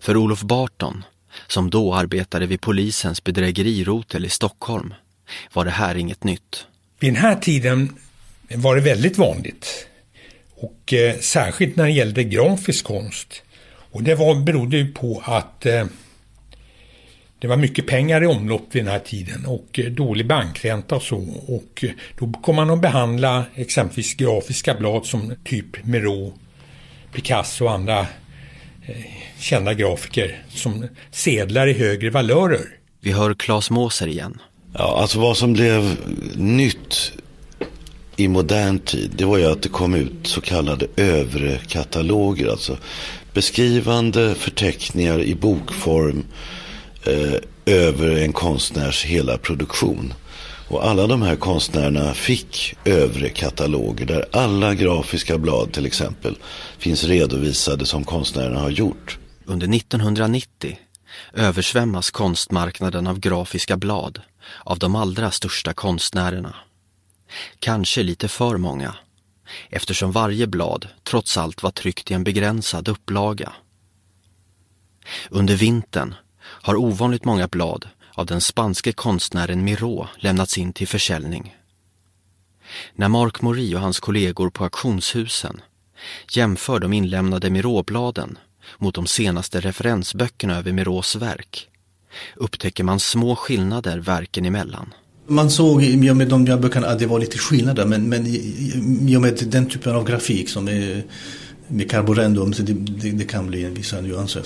För 0.00 0.16
Olof 0.16 0.42
Barton, 0.42 1.04
som 1.46 1.70
då 1.70 1.94
arbetade 1.94 2.46
vid 2.46 2.60
polisens 2.60 3.24
bedrägerirotel 3.24 4.24
i 4.24 4.28
Stockholm, 4.28 4.94
var 5.52 5.64
det 5.64 5.70
här 5.70 5.94
inget 5.94 6.24
nytt. 6.24 6.66
Vid 7.00 7.12
den 7.12 7.22
här 7.22 7.36
tiden 7.36 7.96
var 8.54 8.76
det 8.76 8.82
väldigt 8.82 9.18
vanligt. 9.18 9.86
Och 10.56 10.92
eh, 10.92 11.18
särskilt 11.18 11.76
när 11.76 11.84
det 11.84 11.90
gällde 11.90 12.24
grafisk 12.24 12.84
konst. 12.84 13.42
Och 13.90 14.02
det 14.02 14.14
var, 14.14 14.34
berodde 14.34 14.76
ju 14.76 14.92
på 14.92 15.22
att 15.24 15.66
eh, 15.66 15.86
Det 17.40 17.48
var 17.48 17.56
mycket 17.56 17.86
pengar 17.86 18.22
i 18.22 18.26
omlopp 18.26 18.68
vid 18.72 18.84
den 18.84 18.92
här 18.92 18.98
tiden 18.98 19.46
och 19.46 19.78
eh, 19.78 19.84
dålig 19.84 20.26
bankränta 20.26 20.94
och 20.94 21.02
så. 21.02 21.16
Och 21.46 21.84
eh, 21.84 21.90
då 22.18 22.32
kom 22.32 22.56
man 22.56 22.70
att 22.70 22.80
behandla 22.80 23.44
exempelvis 23.54 24.14
grafiska 24.14 24.74
blad 24.74 25.06
som 25.06 25.34
typ 25.44 25.84
Miro, 25.84 26.32
Picasso 27.12 27.64
och 27.64 27.72
andra 27.72 28.00
eh, 28.86 28.96
kända 29.38 29.74
grafiker 29.74 30.42
som 30.48 30.88
sedlar 31.10 31.66
i 31.66 31.72
högre 31.72 32.10
valörer. 32.10 32.78
Vi 33.00 33.12
hör 33.12 33.34
Claes 33.34 33.70
Måser 33.70 34.06
igen. 34.06 34.40
Ja, 34.78 35.00
alltså 35.00 35.20
vad 35.20 35.36
som 35.36 35.52
blev 35.52 35.96
nytt 36.36 37.12
i 38.16 38.28
modern 38.28 38.78
tid, 38.78 39.10
det 39.16 39.24
var 39.24 39.38
ju 39.38 39.46
att 39.46 39.62
det 39.62 39.68
kom 39.68 39.94
ut 39.94 40.26
så 40.26 40.40
kallade 40.40 40.86
övre 40.96 41.58
kataloger. 41.58 42.48
Alltså 42.48 42.78
beskrivande 43.32 44.34
förteckningar 44.34 45.22
i 45.22 45.34
bokform 45.34 46.24
eh, 47.04 47.34
över 47.66 48.16
en 48.16 48.32
konstnärs 48.32 49.04
hela 49.04 49.38
produktion. 49.38 50.14
Och 50.68 50.86
alla 50.86 51.06
de 51.06 51.22
här 51.22 51.36
konstnärerna 51.36 52.14
fick 52.14 52.74
övre 52.84 53.28
kataloger 53.28 54.06
där 54.06 54.24
alla 54.32 54.74
grafiska 54.74 55.38
blad 55.38 55.72
till 55.72 55.86
exempel 55.86 56.36
finns 56.78 57.04
redovisade 57.04 57.86
som 57.86 58.04
konstnärerna 58.04 58.60
har 58.60 58.70
gjort. 58.70 59.18
Under 59.44 59.76
1990 59.76 60.78
översvämmas 61.34 62.10
konstmarknaden 62.10 63.06
av 63.06 63.18
grafiska 63.18 63.76
blad 63.76 64.20
av 64.64 64.78
de 64.78 64.96
allra 64.96 65.30
största 65.30 65.72
konstnärerna. 65.72 66.54
Kanske 67.58 68.02
lite 68.02 68.28
för 68.28 68.56
många, 68.56 68.94
eftersom 69.70 70.12
varje 70.12 70.46
blad 70.46 70.88
trots 71.02 71.36
allt 71.36 71.62
var 71.62 71.70
tryckt 71.70 72.10
i 72.10 72.14
en 72.14 72.24
begränsad 72.24 72.88
upplaga. 72.88 73.52
Under 75.30 75.56
vintern 75.56 76.14
har 76.40 76.76
ovanligt 76.76 77.24
många 77.24 77.48
blad 77.48 77.88
av 78.14 78.26
den 78.26 78.40
spanske 78.40 78.92
konstnären 78.92 79.64
Miró 79.64 80.08
lämnats 80.16 80.58
in 80.58 80.72
till 80.72 80.88
försäljning. 80.88 81.56
När 82.94 83.08
Mark 83.08 83.42
Mori 83.42 83.74
och 83.74 83.80
hans 83.80 84.00
kollegor 84.00 84.50
på 84.50 84.64
auktionshusen 84.64 85.60
jämför 86.30 86.78
de 86.78 86.92
inlämnade 86.92 87.50
Miró-bladen 87.50 88.38
mot 88.78 88.94
de 88.94 89.06
senaste 89.06 89.60
referensböckerna 89.60 90.56
över 90.56 90.72
Mirós 90.72 91.16
verk 91.16 91.68
upptäcker 92.36 92.84
man 92.84 93.00
små 93.00 93.36
skillnader 93.36 93.98
verken 93.98 94.44
emellan. 94.44 94.94
Man 95.26 95.50
såg 95.50 95.82
i 95.84 96.10
och 96.10 96.16
med 96.16 96.28
de 96.28 96.44
där 96.44 96.56
böckerna 96.56 96.86
att 96.86 96.98
det 96.98 97.06
var 97.06 97.18
lite 97.18 97.38
skillnader 97.38 97.86
men, 97.86 98.08
men 98.08 98.26
i 98.26 99.16
och 99.16 99.22
med 99.22 99.38
den 99.46 99.66
typen 99.66 99.94
av 99.94 100.04
grafik 100.04 100.48
som 100.48 100.68
är 100.68 101.04
med 101.68 101.90
karborendum 101.90 102.52
så 102.52 102.62
det, 102.62 102.72
det, 102.72 103.10
det, 103.10 103.24
kan 103.24 103.46
bli 103.46 103.64
vissa 103.64 104.00
nyanser. 104.00 104.42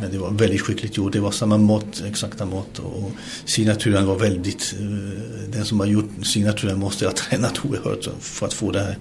Men 0.00 0.10
det 0.10 0.18
var 0.18 0.30
väldigt 0.30 0.60
skickligt 0.60 0.96
gjort. 0.96 1.12
Det 1.12 1.20
var 1.20 1.30
samma 1.30 1.56
mått, 1.56 2.02
exakta 2.06 2.44
mått 2.44 2.78
och 2.78 3.10
signaturen 3.44 4.06
var 4.06 4.16
väldigt, 4.16 4.74
eh, 4.80 5.52
den 5.52 5.64
som 5.64 5.80
har 5.80 5.86
gjort 5.86 6.10
signaturen 6.22 6.78
måste 6.78 7.06
ha 7.06 7.12
tränat 7.30 7.64
oerhört 7.64 8.08
för 8.20 8.46
att 8.46 8.52
få 8.52 8.70
det 8.70 8.80
här. 8.80 8.98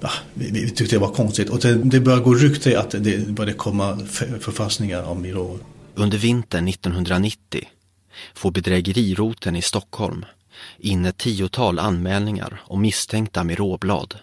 Ja, 0.00 0.10
vi, 0.34 0.50
vi 0.50 0.70
tyckte 0.70 0.96
det 0.96 1.00
var 1.00 1.12
konstigt 1.12 1.50
och 1.50 1.58
det, 1.58 1.74
det 1.74 2.00
började 2.00 2.24
gå 2.24 2.34
rykte 2.34 2.80
att 2.80 2.90
det 2.90 3.28
började 3.28 3.58
komma 3.58 3.98
förfalskningar 4.40 5.02
av 5.02 5.20
Miro. 5.20 5.58
Under 5.98 6.18
vintern 6.18 6.68
1990 6.68 7.68
får 8.34 8.50
bedrägeriroten 8.50 9.56
i 9.56 9.62
Stockholm 9.62 10.24
in 10.78 11.04
ett 11.04 11.18
tiotal 11.18 11.78
anmälningar 11.78 12.60
om 12.64 12.82
misstänkta 12.82 13.44
Miråblad. 13.44 14.14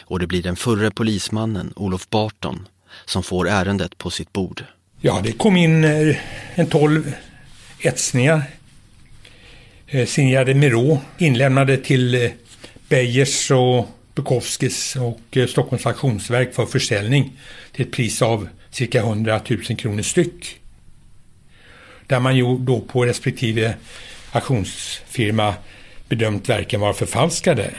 Och 0.00 0.18
det 0.18 0.26
blir 0.26 0.42
den 0.42 0.56
förre 0.56 0.90
polismannen 0.90 1.72
Olof 1.76 2.10
Barton 2.10 2.68
som 3.04 3.22
får 3.22 3.48
ärendet 3.48 3.98
på 3.98 4.10
sitt 4.10 4.32
bord. 4.32 4.64
Ja, 5.00 5.20
det 5.24 5.32
kom 5.32 5.56
in 5.56 5.84
eh, 5.84 6.16
en 6.54 6.66
tolv 6.66 7.14
etsningar 7.80 8.42
eh, 9.86 10.06
signerade 10.06 10.54
Miró, 10.54 11.00
inlämnade 11.18 11.76
till 11.76 12.14
eh, 12.14 12.30
Beijers 12.88 13.50
och 13.50 13.88
Bukowskis 14.14 14.96
och 14.96 15.38
Stockholms 15.48 15.86
auktionsverk 15.86 16.54
för 16.54 16.66
försäljning 16.66 17.38
till 17.72 17.86
ett 17.86 17.92
pris 17.92 18.22
av 18.22 18.48
cirka 18.70 18.98
100 19.00 19.40
000 19.48 19.62
kronor 19.62 20.02
styck. 20.02 20.61
Där 22.06 22.20
man 22.20 22.36
ju 22.36 22.58
då 22.58 22.80
på 22.80 23.04
respektive 23.04 23.74
auktionsfirma 24.32 25.54
bedömt 26.08 26.48
verken 26.48 26.80
vara 26.80 26.92
förfalskade. 26.92 27.74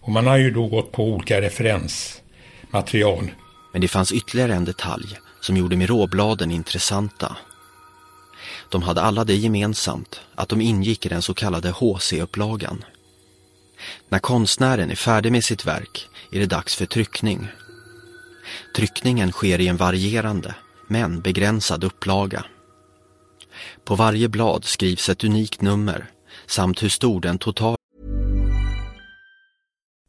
Och 0.00 0.12
man 0.12 0.26
har 0.26 0.36
ju 0.36 0.50
då 0.50 0.66
gått 0.66 0.92
på 0.92 1.04
olika 1.04 1.40
referensmaterial. 1.40 3.30
Men 3.72 3.80
det 3.80 3.88
fanns 3.88 4.12
ytterligare 4.12 4.54
en 4.54 4.64
detalj 4.64 5.18
som 5.40 5.56
gjorde 5.56 5.76
Miråbladen 5.76 6.50
intressanta. 6.50 7.36
De 8.68 8.82
hade 8.82 9.00
alla 9.00 9.24
det 9.24 9.34
gemensamt 9.34 10.20
att 10.34 10.48
de 10.48 10.60
ingick 10.60 11.06
i 11.06 11.08
den 11.08 11.22
så 11.22 11.34
kallade 11.34 11.70
HC-upplagan. 11.70 12.84
När 14.08 14.18
konstnären 14.18 14.90
är 14.90 14.94
färdig 14.94 15.32
med 15.32 15.44
sitt 15.44 15.66
verk 15.66 16.08
är 16.32 16.40
det 16.40 16.46
dags 16.46 16.74
för 16.74 16.86
tryckning. 16.86 17.48
Tryckningen 18.76 19.32
sker 19.32 19.60
i 19.60 19.68
en 19.68 19.76
varierande 19.76 20.54
men 20.86 21.20
begränsad 21.20 21.84
upplaga. 21.84 22.44
På 23.84 23.94
varje 23.94 24.28
blad 24.28 24.64
skrivs 24.64 25.08
ett 25.08 25.24
unikt 25.24 25.62
nummer 25.62 26.10
samt 26.46 26.82
hur 26.82 26.88
stor 26.88 27.20
den 27.20 27.38
totala 27.38 27.76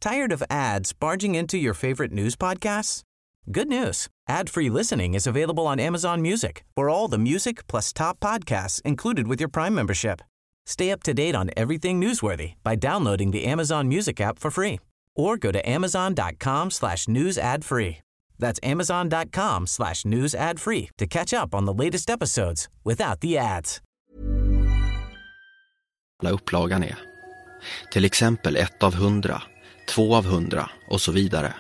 Tired 0.02 0.34
of 0.34 0.44
ads 0.50 0.94
barging 1.00 1.36
into 1.36 1.58
your 1.58 1.76
favorite 1.76 2.12
news 2.12 2.36
podcasts? 2.36 3.04
Good 3.52 3.68
news. 3.68 4.08
Ad-free 4.28 4.70
listening 4.70 5.14
is 5.14 5.28
available 5.28 5.68
on 5.68 5.80
Amazon 5.80 6.22
Music. 6.22 6.64
For 6.76 6.90
all 6.90 7.08
the 7.08 7.20
music 7.20 7.68
plus 7.68 7.94
top 7.94 8.20
podcasts 8.20 8.82
included 8.84 9.28
with 9.28 9.40
your 9.40 9.50
Prime 9.50 9.76
membership. 9.76 10.22
Stay 10.66 10.92
up 10.92 11.04
to 11.04 11.14
date 11.14 11.36
on 11.36 11.52
everything 11.56 12.02
newsworthy 12.02 12.54
by 12.64 12.76
downloading 12.76 13.32
the 13.32 13.46
Amazon 13.46 13.88
Music 13.88 14.20
app 14.22 14.40
for 14.40 14.52
free 14.52 14.80
or 15.16 15.38
go 15.38 15.52
to 15.52 15.70
amazon.com 15.70 16.72
slash 16.72 17.08
news 17.08 17.38
ad 17.38 17.64
free. 17.66 18.00
That's 18.42 18.72
amazon.com 18.72 19.68
slash 19.68 20.06
news 20.06 20.36
ad 20.36 20.60
free 20.60 20.90
to 20.98 21.08
catch 21.08 21.34
up 21.34 21.56
on 21.56 21.66
the 21.66 21.86
latest 21.86 22.10
episodes 22.10 22.70
without 22.86 23.22
the 23.22 23.38
ads. 23.38 23.82
upplagan 26.24 26.84
är. 26.84 26.98
Till 27.92 28.06
exempel 28.06 28.56
ett 28.56 28.84
av 28.84 28.96
hundra, 28.96 29.42
två 29.90 30.16
av 30.16 30.26
hundra 30.26 30.70
och 30.88 31.02
så 31.02 31.12
vidare. 31.12 31.54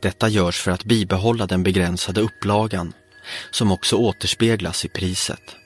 Detta 0.00 0.28
görs 0.28 0.60
för 0.60 0.70
att 0.70 0.84
bibehålla 0.84 1.46
den 1.46 1.62
begränsade 1.62 2.20
upplagan 2.20 2.92
som 3.50 3.72
också 3.72 3.96
återspeglas 3.96 4.84
i 4.84 4.88
priset. 4.88 5.56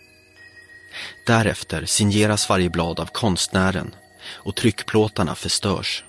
Därefter 1.26 1.84
signeras 1.84 2.48
varje 2.48 2.70
blad 2.70 3.00
av 3.00 3.06
konstnären 3.06 3.94
och 4.28 4.56
tryckplåtarna 4.56 5.34
förstörs. 5.34 6.04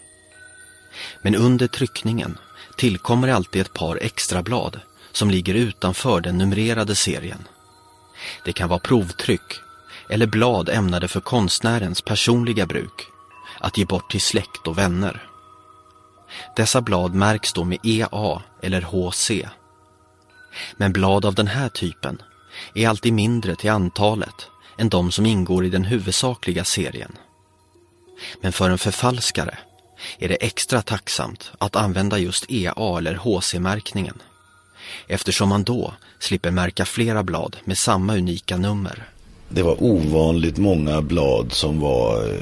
Men 1.21 1.35
under 1.35 1.67
tryckningen 1.67 2.37
tillkommer 2.77 3.27
alltid 3.27 3.61
ett 3.61 3.73
par 3.73 3.99
extra 4.01 4.43
blad 4.43 4.79
som 5.11 5.31
ligger 5.31 5.53
utanför 5.53 6.21
den 6.21 6.37
numrerade 6.37 6.95
serien. 6.95 7.47
Det 8.45 8.53
kan 8.53 8.69
vara 8.69 8.79
provtryck 8.79 9.59
eller 10.09 10.27
blad 10.27 10.69
ämnade 10.69 11.07
för 11.07 11.19
konstnärens 11.19 12.01
personliga 12.01 12.65
bruk, 12.65 13.07
att 13.59 13.77
ge 13.77 13.85
bort 13.85 14.11
till 14.11 14.21
släkt 14.21 14.67
och 14.67 14.77
vänner. 14.77 15.27
Dessa 16.55 16.81
blad 16.81 17.13
märks 17.13 17.53
då 17.53 17.63
med 17.63 17.77
EA 17.83 18.41
eller 18.61 18.81
HC. 18.81 19.47
Men 20.77 20.93
blad 20.93 21.25
av 21.25 21.35
den 21.35 21.47
här 21.47 21.69
typen 21.69 22.21
är 22.73 22.87
alltid 22.87 23.13
mindre 23.13 23.55
till 23.55 23.71
antalet 23.71 24.47
än 24.77 24.89
de 24.89 25.11
som 25.11 25.25
ingår 25.25 25.65
i 25.65 25.69
den 25.69 25.83
huvudsakliga 25.83 26.63
serien. 26.63 27.17
Men 28.41 28.51
för 28.51 28.69
en 28.69 28.77
förfalskare 28.77 29.57
är 30.19 30.29
det 30.29 30.35
extra 30.35 30.81
tacksamt 30.81 31.51
att 31.57 31.75
använda 31.75 32.17
just 32.17 32.45
EA 32.49 32.97
eller 32.97 33.15
HC-märkningen 33.15 34.21
eftersom 35.07 35.49
man 35.49 35.63
då 35.63 35.93
slipper 36.19 36.51
märka 36.51 36.85
flera 36.85 37.23
blad 37.23 37.57
med 37.65 37.77
samma 37.77 38.15
unika 38.15 38.57
nummer. 38.57 39.07
Det 39.49 39.61
var 39.61 39.83
ovanligt 39.83 40.57
många 40.57 41.01
blad 41.01 41.53
som 41.53 41.79
var 41.79 42.23
eh, 42.23 42.35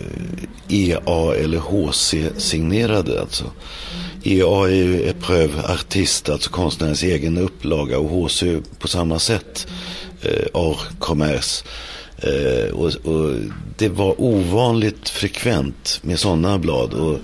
EA 0.68 1.36
eller 1.36 1.60
HC 1.60 2.16
signerade. 2.38 3.22
Alltså. 3.22 3.52
EA 4.24 4.68
är 4.68 4.74
ju 4.74 5.10
Epreuve 5.10 5.64
Artist, 5.64 6.30
alltså 6.30 6.50
konstnärens 6.50 7.04
egen 7.04 7.38
upplaga 7.38 8.00
och 8.00 8.10
HC 8.10 8.44
på 8.80 8.88
samma 8.88 9.20
sätt, 9.20 9.68
eh, 10.22 10.46
Art 10.54 11.00
Commerce. 11.00 11.66
Eh, 12.22 12.74
och, 12.74 12.96
och, 13.06 13.36
det 13.78 13.90
var 13.90 14.22
ovanligt 14.22 15.10
frekvent 15.10 16.00
med 16.04 16.20
sådana 16.20 16.60
blad. 16.60 16.94
Och 16.94 17.20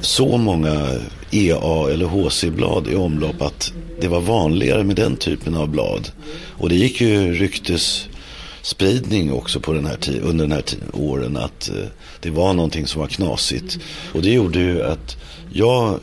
så 0.00 0.36
många 0.36 0.98
EA 1.30 1.90
eller 1.90 2.06
HC-blad 2.06 2.88
i 2.88 2.96
omlopp 2.96 3.42
att 3.42 3.72
det 4.00 4.08
var 4.08 4.20
vanligare 4.20 4.84
med 4.84 4.96
den 4.96 5.16
typen 5.16 5.56
av 5.56 5.68
blad. 5.68 6.10
Och 6.58 6.68
det 6.68 6.74
gick 6.74 7.00
ju 7.00 7.34
ryktesspridning 7.34 9.32
också 9.32 9.60
på 9.60 9.72
den 9.72 9.86
här 9.86 9.98
under 10.22 10.46
den 10.46 10.52
här 10.52 10.64
åren 10.92 11.36
att 11.36 11.68
eh, 11.68 11.84
det 12.20 12.30
var 12.30 12.52
någonting 12.52 12.86
som 12.86 13.00
var 13.00 13.08
knasigt. 13.08 13.78
Och 14.12 14.22
det 14.22 14.30
gjorde 14.30 14.58
ju 14.58 14.82
att 14.82 15.16
jag 15.52 16.00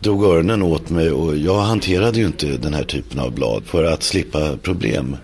drog 0.00 0.24
öronen 0.24 0.62
åt 0.62 0.90
mig 0.90 1.10
och 1.10 1.36
jag 1.36 1.60
hanterade 1.60 2.18
ju 2.18 2.26
inte 2.26 2.46
den 2.46 2.74
här 2.74 2.84
typen 2.84 3.20
av 3.20 3.32
blad 3.32 3.62
för 3.66 3.84
att 3.84 4.02
slippa 4.02 4.56
problem. 4.56 5.16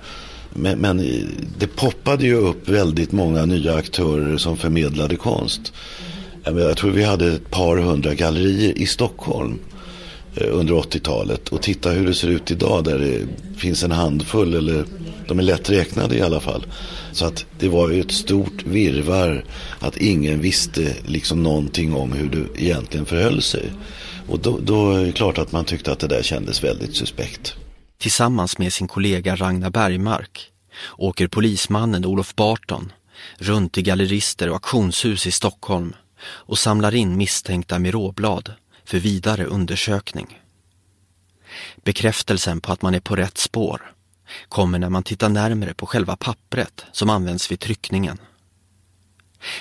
Men, 0.58 0.78
men 0.78 1.26
det 1.58 1.66
poppade 1.66 2.24
ju 2.24 2.34
upp 2.34 2.68
väldigt 2.68 3.12
många 3.12 3.44
nya 3.44 3.74
aktörer 3.74 4.36
som 4.36 4.56
förmedlade 4.56 5.16
konst. 5.16 5.72
Jag 6.44 6.76
tror 6.76 6.90
vi 6.90 7.04
hade 7.04 7.32
ett 7.32 7.50
par 7.50 7.76
hundra 7.76 8.14
gallerier 8.14 8.78
i 8.78 8.86
Stockholm 8.86 9.58
eh, 10.36 10.48
under 10.50 10.74
80-talet. 10.74 11.48
Och 11.48 11.62
titta 11.62 11.90
hur 11.90 12.06
det 12.06 12.14
ser 12.14 12.28
ut 12.28 12.50
idag 12.50 12.84
där 12.84 12.98
det 12.98 13.26
finns 13.58 13.82
en 13.82 13.90
handfull, 13.90 14.54
eller 14.54 14.84
de 15.28 15.38
är 15.38 15.42
lätt 15.42 15.70
räknade 15.70 16.16
i 16.16 16.22
alla 16.22 16.40
fall. 16.40 16.66
Så 17.12 17.26
att 17.26 17.46
det 17.58 17.68
var 17.68 17.90
ju 17.90 18.00
ett 18.00 18.12
stort 18.12 18.66
virvar 18.66 19.44
att 19.78 19.96
ingen 19.96 20.40
visste 20.40 20.92
liksom 21.06 21.42
någonting 21.42 21.94
om 21.94 22.12
hur 22.12 22.28
det 22.30 22.62
egentligen 22.62 23.06
förhöll 23.06 23.42
sig. 23.42 23.72
Och 24.28 24.38
då, 24.38 24.58
då 24.62 24.92
är 24.92 25.04
det 25.04 25.12
klart 25.12 25.38
att 25.38 25.52
man 25.52 25.64
tyckte 25.64 25.92
att 25.92 25.98
det 25.98 26.06
där 26.06 26.22
kändes 26.22 26.64
väldigt 26.64 26.96
suspekt. 26.96 27.56
Tillsammans 27.98 28.58
med 28.58 28.72
sin 28.72 28.88
kollega 28.88 29.36
Ragnar 29.36 29.70
Bergmark 29.70 30.52
åker 30.96 31.28
polismannen 31.28 32.04
Olof 32.04 32.34
Barton 32.34 32.92
runt 33.38 33.78
i 33.78 33.82
gallerister 33.82 34.48
och 34.48 34.54
auktionshus 34.54 35.26
i 35.26 35.30
Stockholm 35.30 35.94
och 36.22 36.58
samlar 36.58 36.94
in 36.94 37.16
misstänkta 37.16 37.78
miråblad 37.78 38.52
för 38.84 38.98
vidare 38.98 39.44
undersökning. 39.44 40.40
Bekräftelsen 41.84 42.60
på 42.60 42.72
att 42.72 42.82
man 42.82 42.94
är 42.94 43.00
på 43.00 43.16
rätt 43.16 43.38
spår 43.38 43.92
kommer 44.48 44.78
när 44.78 44.88
man 44.88 45.02
tittar 45.02 45.28
närmare 45.28 45.74
på 45.74 45.86
själva 45.86 46.16
pappret 46.16 46.84
som 46.92 47.10
används 47.10 47.50
vid 47.50 47.60
tryckningen. 47.60 48.18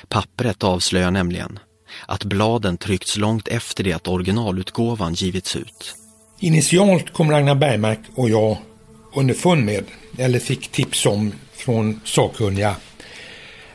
Pappret 0.08 0.63
avslöjar 0.63 1.12
nämligen 1.12 1.60
att 2.08 2.24
bladen 2.24 2.77
tryckts 2.77 3.18
långt 3.18 3.48
efter 3.48 3.84
det 3.84 3.94
att 3.94 4.08
originalutgåvan 4.08 5.13
givits 5.13 5.56
ut. 5.56 5.96
Initialt 6.39 7.13
kom 7.13 7.32
Ragnar 7.32 7.56
Bergmark 7.56 8.00
och 8.15 8.30
jag 8.30 8.58
underfund 9.13 9.65
med, 9.65 9.84
eller 10.18 10.39
fick 10.39 10.68
tips 10.68 11.06
om 11.06 11.34
från 11.54 12.01
sakkunniga, 12.06 12.75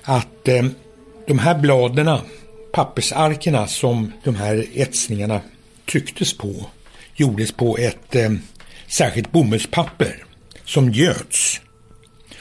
att 0.03 0.49
eh, 0.49 0.65
de 1.27 1.39
här 1.39 1.59
bladen, 1.59 2.19
pappersarkerna 2.73 3.67
som 3.67 4.13
de 4.25 4.35
här 4.35 4.67
etsningarna 4.75 5.41
trycktes 5.91 6.39
på, 6.39 6.67
gjordes 7.17 7.53
på 7.53 7.77
ett 7.77 8.15
eh, 8.15 8.31
särskilt 8.87 9.33
bomullspapper 9.33 10.25
som 10.65 10.91
göts. 10.91 11.61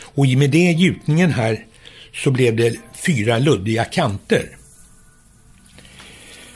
Och 0.02 0.26
i 0.26 0.36
med 0.36 0.50
det 0.50 0.72
gjutningen 0.72 1.32
här 1.32 1.66
så 2.14 2.32
blev 2.32 2.56
det 2.56 2.76
fyra 2.94 3.38
luddiga 3.38 3.86
kanter. 3.86 4.58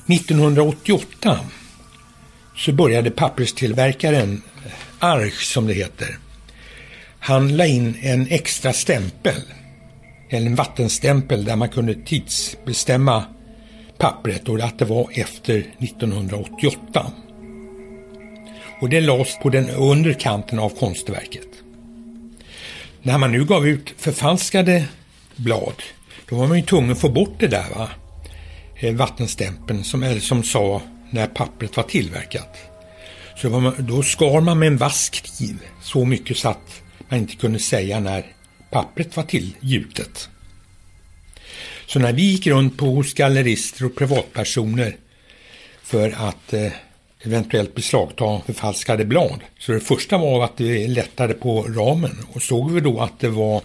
1988 0.07 1.39
så 2.63 2.71
började 2.71 3.11
papperstillverkaren 3.11 4.41
Arch 4.99 5.41
som 5.41 5.67
det 5.67 5.73
heter. 5.73 6.17
Han 7.19 7.57
la 7.57 7.65
in 7.65 7.97
en 8.01 8.27
extra 8.27 8.73
stämpel, 8.73 9.41
eller 10.29 10.45
en 10.45 10.55
vattenstämpel 10.55 11.45
där 11.45 11.55
man 11.55 11.69
kunde 11.69 11.93
tidsbestämma 11.93 13.25
pappret 13.97 14.49
och 14.49 14.59
att 14.59 14.79
det 14.79 14.85
var 14.85 15.07
efter 15.13 15.57
1988. 15.57 17.11
Och 18.81 18.89
det 18.89 19.01
lades 19.01 19.39
på 19.39 19.49
den 19.49 19.69
undre 19.69 20.13
kanten 20.13 20.59
av 20.59 20.69
konstverket. 20.69 21.47
När 23.01 23.17
man 23.17 23.31
nu 23.31 23.45
gav 23.45 23.67
ut 23.67 23.93
förfalskade 23.97 24.85
blad, 25.35 25.83
då 26.29 26.35
var 26.35 26.47
man 26.47 26.57
ju 26.57 26.65
tvungen 26.65 26.91
att 26.91 27.01
få 27.01 27.09
bort 27.09 27.35
det 27.39 27.47
där 27.47 27.69
va? 27.75 27.89
Eh, 28.75 28.93
vattenstämpeln 28.93 29.83
som, 29.83 30.03
eller 30.03 30.21
som 30.21 30.43
sa 30.43 30.81
när 31.13 31.27
pappret 31.27 31.77
var 31.77 31.83
tillverkat. 31.83 32.57
Så 33.35 33.49
var 33.49 33.59
man, 33.59 33.75
då 33.79 34.03
skar 34.03 34.41
man 34.41 34.59
med 34.59 34.67
en 34.67 34.77
vass 34.77 35.09
kniv 35.09 35.59
så 35.81 36.05
mycket 36.05 36.37
så 36.37 36.49
att 36.49 36.81
man 37.09 37.19
inte 37.19 37.35
kunde 37.35 37.59
säga 37.59 37.99
när 37.99 38.25
pappret 38.71 39.17
var 39.17 39.23
tillgjutet. 39.23 40.29
Så 41.85 41.99
när 41.99 42.13
vi 42.13 42.21
gick 42.21 42.47
runt 42.47 42.77
på 42.77 42.85
hos 42.85 43.13
gallerister 43.13 43.85
och 43.85 43.95
privatpersoner 43.95 44.95
för 45.83 46.15
att 46.17 46.53
eh, 46.53 46.71
eventuellt 47.21 47.75
beslagta 47.75 48.41
förfalskade 48.45 49.05
blad. 49.05 49.39
Så 49.59 49.71
det 49.71 49.79
första 49.79 50.17
var 50.17 50.43
att 50.43 50.57
det 50.57 50.87
lättade 50.87 51.33
på 51.33 51.61
ramen 51.61 52.17
och 52.33 52.41
såg 52.41 52.71
vi 52.71 52.79
då 52.79 52.99
att 52.99 53.19
det 53.19 53.29
var 53.29 53.61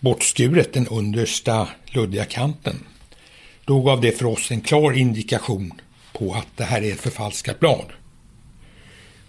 bortskuret 0.00 0.72
den 0.72 0.86
understa 0.86 1.68
luddiga 1.84 2.24
kanten. 2.24 2.84
Då 3.64 3.82
gav 3.82 4.00
det 4.00 4.12
för 4.12 4.26
oss 4.26 4.50
en 4.50 4.60
klar 4.60 4.92
indikation 4.92 5.72
på 6.12 6.34
att 6.34 6.46
det 6.56 6.64
här 6.64 6.82
är 6.82 6.92
ett 6.92 7.00
förfalskat 7.00 7.60
blad. 7.60 7.86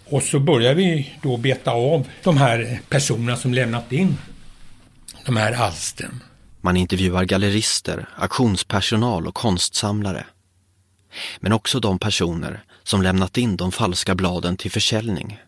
Och 0.04 0.22
så 0.22 0.40
börjar 0.40 0.74
vi 0.74 1.14
då 1.22 1.36
beta 1.36 1.70
av 1.70 2.08
de 2.22 2.36
här 2.36 2.80
personerna 2.88 3.36
som 3.36 3.54
lämnat 3.54 3.92
in 3.92 4.16
de 5.26 5.36
här 5.36 5.52
alstren. 5.52 6.22
Man 6.60 6.76
intervjuar 6.76 7.24
gallerister, 7.24 8.08
auktionspersonal 8.16 9.26
och 9.26 9.34
konstsamlare. 9.34 10.26
Men 11.40 11.52
också 11.52 11.80
de 11.80 11.98
personer 11.98 12.64
som 12.82 13.02
lämnat 13.02 13.36
in 13.36 13.56
de 13.56 13.72
falska 13.72 14.14
bladen 14.14 14.56
till 14.56 14.70
försäljning. 14.70 15.40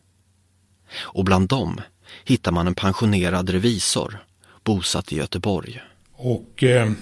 Och 0.97 1.25
bland 1.25 1.49
dem 1.49 1.81
hittar 2.25 2.53
man 2.53 2.67
en 2.67 2.75
pensionerad 2.75 3.51
revisor 3.51 4.19
bosatt 4.65 5.13
i 5.13 5.17
Göteborg. 5.17 5.83
Och 6.13 6.63
eh, 6.63 6.93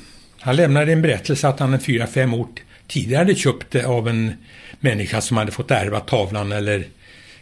han 0.40 0.56
lämnade 0.56 0.92
en 0.92 1.02
berättelse 1.02 1.48
att 1.48 1.60
han 1.60 1.74
en 1.74 1.80
fyra, 1.80 2.06
fem 2.06 2.34
år 2.34 2.48
tidigare 2.92 3.18
hade 3.18 3.34
köpt 3.34 3.70
det 3.70 3.84
av 3.84 4.08
en 4.08 4.32
människa 4.80 5.20
som 5.20 5.36
hade 5.36 5.52
fått 5.52 5.70
ärva 5.70 6.00
tavlan 6.00 6.52
eller 6.52 6.84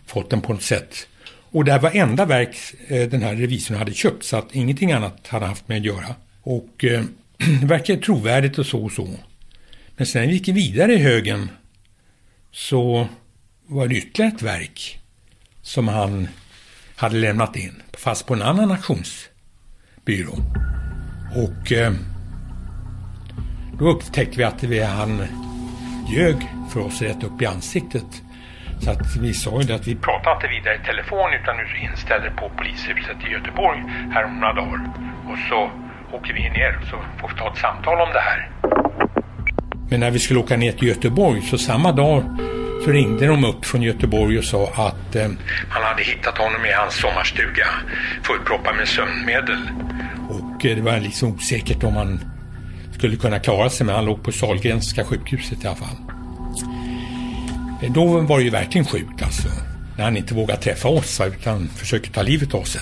fått 0.06 0.30
den 0.30 0.40
på 0.40 0.52
något 0.52 0.62
sätt. 0.62 1.08
Och 1.52 1.64
det 1.64 1.72
här 1.72 1.80
var 1.80 1.90
enda 1.90 2.24
verk 2.24 2.56
eh, 2.88 3.08
den 3.08 3.22
här 3.22 3.34
revisorn 3.34 3.76
hade 3.76 3.94
köpt 3.94 4.24
så 4.24 4.36
att 4.36 4.54
ingenting 4.54 4.92
annat 4.92 5.26
hade 5.26 5.46
haft 5.46 5.68
med 5.68 5.78
att 5.78 5.84
göra. 5.84 6.14
Och 6.42 6.84
eh, 6.84 7.04
det 7.60 7.66
verkar 7.66 7.96
trovärdigt 7.96 8.58
och 8.58 8.66
så 8.66 8.84
och 8.84 8.92
så. 8.92 9.08
Men 9.96 10.06
sen 10.06 10.22
när 10.22 10.28
vi 10.28 10.34
gick 10.34 10.48
vidare 10.48 10.94
i 10.94 10.98
högen 10.98 11.48
så 12.52 13.08
var 13.66 13.88
det 13.88 13.94
ytterligare 13.94 14.32
ett 14.34 14.42
verk 14.42 15.00
som 15.62 15.88
han 15.88 16.28
hade 16.96 17.16
lämnat 17.16 17.56
in, 17.56 17.82
fast 17.92 18.26
på 18.26 18.34
en 18.34 18.42
annan 18.42 18.70
auktionsbyrå. 18.70 20.38
Och 21.36 21.72
eh, 21.72 21.92
då 23.80 23.88
upptäckte 23.88 24.38
vi 24.38 24.44
att 24.44 24.62
vi, 24.62 24.82
han 24.82 25.26
ljög 26.08 26.36
för 26.72 26.80
oss 26.80 27.02
rätt 27.02 27.24
upp 27.24 27.42
i 27.42 27.46
ansiktet. 27.46 28.22
Så 28.80 28.90
att 28.90 29.16
vi 29.16 29.34
sa 29.34 29.62
ju 29.62 29.72
att 29.74 29.86
vi 29.86 29.96
pratar 29.96 30.34
inte 30.34 30.48
vidare 30.48 30.74
i 30.74 30.86
telefon 30.86 31.30
utan 31.42 31.56
nu 31.56 31.88
inställer 31.88 32.30
på 32.30 32.50
polishuset 32.56 33.16
i 33.28 33.32
Göteborg 33.32 33.78
här 34.14 34.24
om 34.24 34.40
några 34.40 34.54
dagar. 34.54 34.80
Och 35.30 35.38
så 35.48 35.70
åker 36.16 36.32
vi 36.34 36.40
ner 36.40 36.78
och 36.80 36.86
så 36.88 36.96
får 37.20 37.28
vi 37.28 37.34
ta 37.34 37.52
ett 37.52 37.58
samtal 37.58 38.00
om 38.00 38.08
det 38.12 38.20
här. 38.20 38.50
Men 39.90 40.00
när 40.00 40.10
vi 40.10 40.18
skulle 40.18 40.40
åka 40.40 40.56
ner 40.56 40.72
till 40.72 40.88
Göteborg 40.88 41.42
så 41.42 41.58
samma 41.58 41.92
dag 41.92 42.22
så 42.84 42.90
ringde 42.90 43.26
de 43.26 43.44
upp 43.44 43.64
från 43.64 43.82
Göteborg 43.82 44.38
och 44.38 44.44
sa 44.44 44.68
att 44.68 45.16
eh, 45.16 45.28
man 45.74 45.82
hade 45.82 46.02
hittat 46.02 46.38
honom 46.38 46.64
i 46.64 46.72
hans 46.72 46.94
sommarstuga 46.94 47.66
fullproppad 48.22 48.76
med 48.76 48.88
sömnmedel. 48.88 49.70
Och 50.28 50.66
eh, 50.66 50.76
det 50.76 50.82
var 50.82 51.00
liksom 51.00 51.34
osäkert 51.34 51.84
om 51.84 51.96
han 51.96 52.20
skulle 53.00 53.16
kunna 53.16 53.38
klara 53.38 53.70
sig 53.70 53.86
men 53.86 53.94
han 53.94 54.04
låg 54.04 54.22
på 54.22 54.32
Sahlgrenska 54.32 55.04
sjukhuset 55.04 55.64
i 55.64 55.66
alla 55.66 55.76
fall. 55.76 55.96
Eh, 57.82 57.92
då 57.92 58.20
var 58.20 58.38
det 58.38 58.44
ju 58.44 58.50
verkligen 58.50 58.86
sjukt 58.86 59.22
alltså. 59.22 59.48
När 59.96 60.04
han 60.04 60.16
inte 60.16 60.34
vågade 60.34 60.62
träffa 60.62 60.88
oss 60.88 61.20
utan 61.20 61.68
försökte 61.68 62.12
ta 62.12 62.22
livet 62.22 62.54
av 62.54 62.62
sig. 62.62 62.80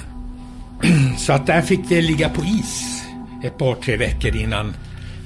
Så 1.19 1.33
att 1.33 1.47
där 1.47 1.63
fick 1.63 1.81
det 1.89 2.01
ligga 2.01 2.29
på 2.29 2.45
is 2.45 3.03
ett 3.45 3.59
par, 3.59 3.75
tre 3.75 3.97
veckor 3.97 4.37
innan 4.37 4.75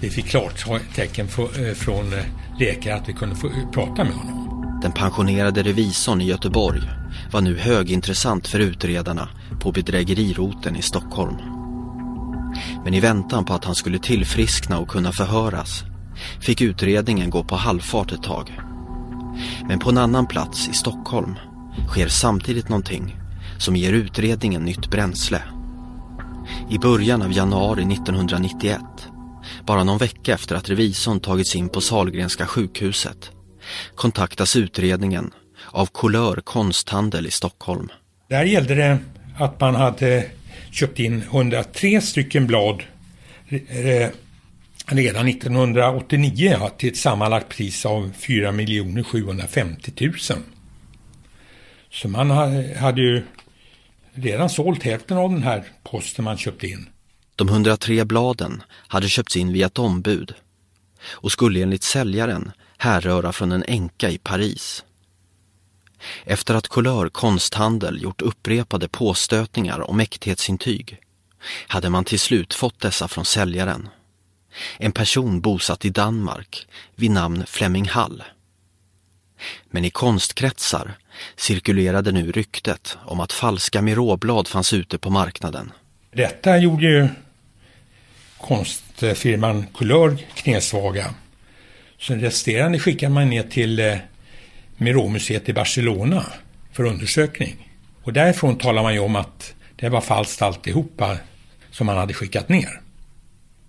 vi 0.00 0.10
fick 0.10 0.26
klart 0.26 0.64
tecken 0.94 1.26
eh, 1.26 1.74
från 1.74 2.12
eh, 2.12 2.24
läkare 2.58 2.94
att 2.94 3.08
vi 3.08 3.12
kunde 3.12 3.36
få 3.36 3.50
prata 3.72 4.04
med 4.04 4.12
honom. 4.12 4.80
Den 4.82 4.92
pensionerade 4.92 5.62
revisorn 5.62 6.20
i 6.20 6.24
Göteborg 6.24 6.80
var 7.32 7.40
nu 7.40 7.58
högintressant 7.58 8.48
för 8.48 8.58
utredarna 8.58 9.28
på 9.60 9.72
bedrägeriroten 9.72 10.76
i 10.76 10.82
Stockholm. 10.82 11.51
Men 12.84 12.94
i 12.94 13.00
väntan 13.00 13.44
på 13.44 13.54
att 13.54 13.64
han 13.64 13.74
skulle 13.74 13.98
tillfriskna 13.98 14.78
och 14.78 14.88
kunna 14.88 15.12
förhöras 15.12 15.84
fick 16.40 16.60
utredningen 16.60 17.30
gå 17.30 17.44
på 17.44 17.56
halvfart 17.56 18.12
ett 18.12 18.22
tag. 18.22 18.60
Men 19.68 19.78
på 19.78 19.90
en 19.90 19.98
annan 19.98 20.26
plats 20.26 20.68
i 20.68 20.72
Stockholm 20.72 21.34
sker 21.88 22.08
samtidigt 22.08 22.68
någonting 22.68 23.16
som 23.58 23.76
ger 23.76 23.92
utredningen 23.92 24.62
nytt 24.62 24.90
bränsle. 24.90 25.42
I 26.70 26.78
början 26.78 27.22
av 27.22 27.32
januari 27.32 27.92
1991, 27.92 28.80
bara 29.66 29.84
någon 29.84 29.98
vecka 29.98 30.34
efter 30.34 30.56
att 30.56 30.70
revisorn 30.70 31.20
tagits 31.20 31.56
in 31.56 31.68
på 31.68 31.80
Salgrenska 31.80 32.46
sjukhuset, 32.46 33.30
kontaktas 33.94 34.56
utredningen 34.56 35.30
av 35.70 35.88
Kulör 35.94 36.36
konsthandel 36.36 37.26
i 37.26 37.30
Stockholm. 37.30 37.88
Där 38.28 38.44
gällde 38.44 38.74
det 38.74 38.98
att 39.38 39.60
man 39.60 39.74
hade 39.74 40.26
köpt 40.72 40.98
in 40.98 41.22
103 41.22 42.00
stycken 42.00 42.46
blad 42.46 42.82
eh, 43.48 44.10
redan 44.86 45.28
1989 45.28 46.70
till 46.78 46.88
ett 46.88 46.96
sammanlagt 46.96 47.48
pris 47.48 47.86
av 47.86 48.12
4 48.18 48.52
750 49.04 49.92
000. 50.00 50.14
Så 51.90 52.08
man 52.08 52.30
hade 52.76 53.00
ju 53.00 53.22
redan 54.14 54.50
sålt 54.50 54.82
hälften 54.82 55.16
av 55.16 55.30
den 55.30 55.42
här 55.42 55.64
posten 55.82 56.24
man 56.24 56.36
köpt 56.36 56.64
in. 56.64 56.88
De 57.36 57.48
103 57.48 58.04
bladen 58.04 58.62
hade 58.68 59.08
köpts 59.08 59.36
in 59.36 59.52
via 59.52 59.66
ett 59.66 59.78
ombud 59.78 60.34
och 61.04 61.32
skulle 61.32 61.62
enligt 61.62 61.82
säljaren 61.82 62.50
härröra 62.78 63.32
från 63.32 63.52
en 63.52 63.64
änka 63.68 64.10
i 64.10 64.18
Paris. 64.18 64.84
Efter 66.24 66.54
att 66.54 66.68
Couleur 66.68 67.08
konsthandel 67.08 68.02
gjort 68.02 68.22
upprepade 68.22 68.88
påstötningar 68.88 69.90
om 69.90 70.00
äkthetsintyg 70.00 70.98
hade 71.66 71.90
man 71.90 72.04
till 72.04 72.20
slut 72.20 72.54
fått 72.54 72.80
dessa 72.80 73.08
från 73.08 73.24
säljaren. 73.24 73.88
En 74.78 74.92
person 74.92 75.40
bosatt 75.40 75.84
i 75.84 75.90
Danmark 75.90 76.66
vid 76.96 77.10
namn 77.10 77.44
Flemming 77.46 77.88
Hall. 77.88 78.22
Men 79.70 79.84
i 79.84 79.90
konstkretsar 79.90 80.94
cirkulerade 81.36 82.12
nu 82.12 82.32
ryktet 82.32 82.98
om 83.04 83.20
att 83.20 83.32
falska 83.32 83.82
Miråblad 83.82 84.48
fanns 84.48 84.72
ute 84.72 84.98
på 84.98 85.10
marknaden. 85.10 85.72
Detta 86.12 86.58
gjorde 86.58 86.86
ju 86.86 87.08
konstfirman 88.38 89.66
Couleur 89.74 90.18
knäsvaga. 90.34 91.14
Så 91.98 92.14
resterande 92.14 92.78
skickade 92.78 93.12
man 93.12 93.30
ner 93.30 93.42
till 93.42 93.78
eh, 93.78 93.96
eh, 94.82 94.84
Miromuseet 94.84 95.48
i 95.48 95.52
Barcelona 95.52 96.24
för 96.72 96.84
undersökning. 96.84 97.68
Och 98.02 98.12
därifrån 98.12 98.58
talar 98.58 98.82
man 98.82 98.94
ju 98.94 99.00
om 99.00 99.16
att 99.16 99.54
det 99.76 99.88
var 99.88 100.00
falskt 100.00 100.42
alltihopa 100.42 101.16
som 101.70 101.86
man 101.86 101.96
hade 101.96 102.14
skickat 102.14 102.48
ner. 102.48 102.80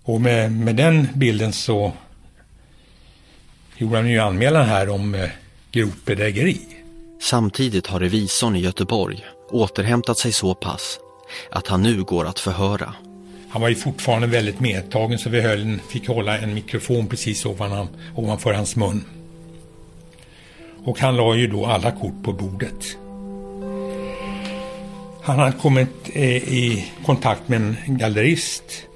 Och 0.02 0.20
med, 0.20 0.52
med 0.52 0.76
den 0.76 1.08
bilden 1.14 1.52
så 1.52 1.92
gjorde 3.76 3.96
han 3.96 4.10
ju 4.10 4.18
anmälan 4.18 4.66
här 4.66 4.88
om 4.88 5.14
eh, 5.14 5.28
grovt 5.72 6.04
bedrägeri. 6.04 6.60
Samtidigt 7.20 7.86
har 7.86 8.00
revisorn 8.00 8.56
i 8.56 8.60
Göteborg 8.60 9.24
återhämtat 9.50 10.18
sig 10.18 10.32
så 10.32 10.54
pass 10.54 10.98
att 11.50 11.66
han 11.66 11.82
nu 11.82 12.02
går 12.02 12.26
att 12.26 12.38
förhöra. 12.38 12.94
Han 13.48 13.62
var 13.62 13.68
ju 13.68 13.74
fortfarande 13.74 14.26
väldigt 14.26 14.60
medtagen 14.60 15.18
så 15.18 15.30
vi 15.30 15.40
höll, 15.40 15.78
fick 15.88 16.08
hålla 16.08 16.38
en 16.38 16.54
mikrofon 16.54 17.06
precis 17.06 17.46
ovan 17.46 17.88
ovanför 18.14 18.52
hans 18.52 18.76
mun. 18.76 19.04
Och 20.84 20.98
han 20.98 21.16
la 21.16 21.34
ju 21.34 21.46
då 21.46 21.66
alla 21.66 21.90
kort 21.90 22.22
på 22.22 22.32
bordet. 22.32 22.96
Han 25.22 25.38
hade 25.38 25.52
kommit 25.52 26.10
eh, 26.12 26.36
i 26.36 26.92
kontakt 27.06 27.48
med 27.48 27.60
en 27.60 27.98
gallerist 27.98 28.86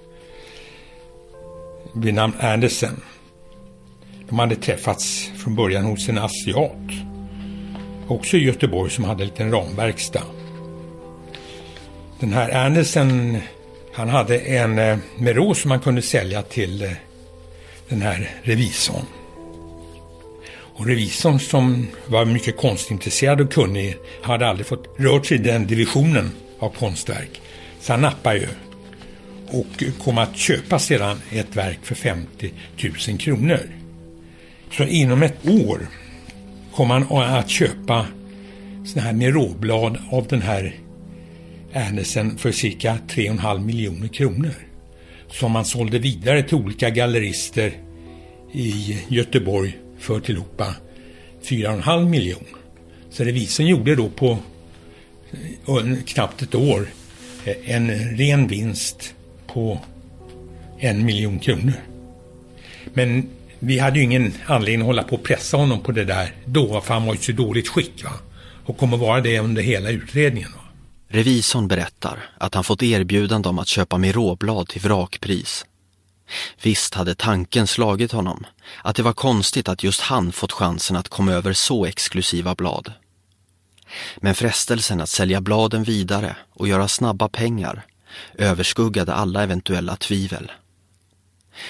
vid 1.94 2.14
namn 2.14 2.34
Andersen. 2.40 3.00
De 4.28 4.38
hade 4.38 4.56
träffats 4.56 5.30
från 5.36 5.54
början 5.54 5.84
hos 5.84 6.08
en 6.08 6.18
asiat. 6.18 6.90
Också 8.08 8.36
i 8.36 8.44
Göteborg 8.44 8.90
som 8.90 9.04
hade 9.04 9.22
en 9.22 9.28
liten 9.28 9.50
ramverkstad. 9.50 10.22
Den 12.20 12.32
här 12.32 12.66
Andersen, 12.66 13.38
han 13.92 14.08
hade 14.08 14.38
en 14.38 14.78
eh, 14.78 14.84
Merot 14.96 15.18
Merå 15.18 15.54
som 15.54 15.70
han 15.70 15.80
kunde 15.80 16.02
sälja 16.02 16.42
till 16.42 16.82
eh, 16.82 16.90
den 17.88 18.02
här 18.02 18.30
revisorn. 18.42 19.04
Och 20.78 20.86
revisorn 20.86 21.40
som 21.40 21.86
var 22.06 22.24
mycket 22.24 22.56
konstintresserad 22.56 23.40
och 23.40 23.52
kunnig 23.52 23.96
hade 24.22 24.46
aldrig 24.46 24.66
fått 24.66 24.94
rört 24.98 25.26
sig 25.26 25.36
i 25.36 25.40
den 25.40 25.66
divisionen 25.66 26.30
av 26.58 26.70
konstverk. 26.70 27.40
Så 27.80 27.92
han 27.92 28.00
nappade 28.00 28.38
ju 28.38 28.48
och 29.46 29.84
kom 30.04 30.18
att 30.18 30.36
köpa 30.36 30.78
sedan 30.78 31.20
ett 31.30 31.56
verk 31.56 31.78
för 31.82 31.94
50 31.94 32.52
000 33.08 33.18
kronor. 33.18 33.60
Så 34.72 34.84
inom 34.84 35.22
ett 35.22 35.48
år 35.48 35.80
kom 36.74 36.90
han 36.90 37.06
att 37.12 37.50
köpa 37.50 38.06
sådana 38.84 39.06
här 39.06 39.12
Miråblad 39.12 39.98
av 40.10 40.26
den 40.26 40.42
här 40.42 40.74
Ernesen 41.72 42.38
för 42.38 42.52
cirka 42.52 42.98
3,5 43.08 43.64
miljoner 43.64 44.08
kronor. 44.08 44.54
Som 45.30 45.54
han 45.54 45.64
sålde 45.64 45.98
vidare 45.98 46.42
till 46.42 46.56
olika 46.56 46.90
gallerister 46.90 47.72
i 48.52 48.98
Göteborg 49.08 49.78
för 49.98 50.20
tillhopa 50.20 50.74
4,5 51.42 52.08
miljoner. 52.08 52.58
Så 53.10 53.24
revisorn 53.24 53.66
gjorde 53.66 53.94
då 53.94 54.08
på 54.08 54.38
eh, 55.66 56.02
knappt 56.06 56.42
ett 56.42 56.54
år 56.54 56.88
eh, 57.44 57.74
en 57.74 58.16
ren 58.16 58.48
vinst 58.48 59.14
på 59.46 59.78
en 60.78 61.04
miljon 61.04 61.38
kronor. 61.38 61.72
Men 62.94 63.28
vi 63.58 63.78
hade 63.78 63.98
ju 63.98 64.04
ingen 64.04 64.32
anledning 64.46 64.80
att 64.80 64.86
hålla 64.86 65.02
på 65.02 65.16
och 65.16 65.22
pressa 65.22 65.56
honom 65.56 65.80
på 65.80 65.92
det 65.92 66.04
där 66.04 66.34
då, 66.44 66.80
för 66.80 66.94
han 66.94 67.06
var 67.06 67.14
i 67.14 67.18
så 67.18 67.32
dåligt 67.32 67.68
skick. 67.68 68.04
Va? 68.04 68.12
Och 68.64 68.78
kommer 68.78 68.96
vara 68.96 69.20
det 69.20 69.38
under 69.38 69.62
hela 69.62 69.90
utredningen. 69.90 70.50
Va? 70.52 70.60
Revisorn 71.08 71.68
berättar 71.68 72.18
att 72.38 72.54
han 72.54 72.64
fått 72.64 72.82
erbjudande 72.82 73.48
om 73.48 73.58
att 73.58 73.68
köpa 73.68 73.98
Miroblad 73.98 74.68
till 74.68 74.80
vrakpris. 74.80 75.66
Visst 76.62 76.94
hade 76.94 77.14
tanken 77.14 77.66
slagit 77.66 78.12
honom 78.12 78.46
att 78.82 78.96
det 78.96 79.02
var 79.02 79.12
konstigt 79.12 79.68
att 79.68 79.82
just 79.82 80.00
han 80.00 80.32
fått 80.32 80.52
chansen 80.52 80.96
att 80.96 81.08
komma 81.08 81.32
över 81.32 81.52
så 81.52 81.86
exklusiva 81.86 82.54
blad. 82.54 82.92
Men 84.16 84.34
frestelsen 84.34 85.00
att 85.00 85.08
sälja 85.08 85.40
bladen 85.40 85.84
vidare 85.84 86.36
och 86.50 86.68
göra 86.68 86.88
snabba 86.88 87.28
pengar 87.28 87.86
överskuggade 88.34 89.14
alla 89.14 89.42
eventuella 89.42 89.96
tvivel. 89.96 90.52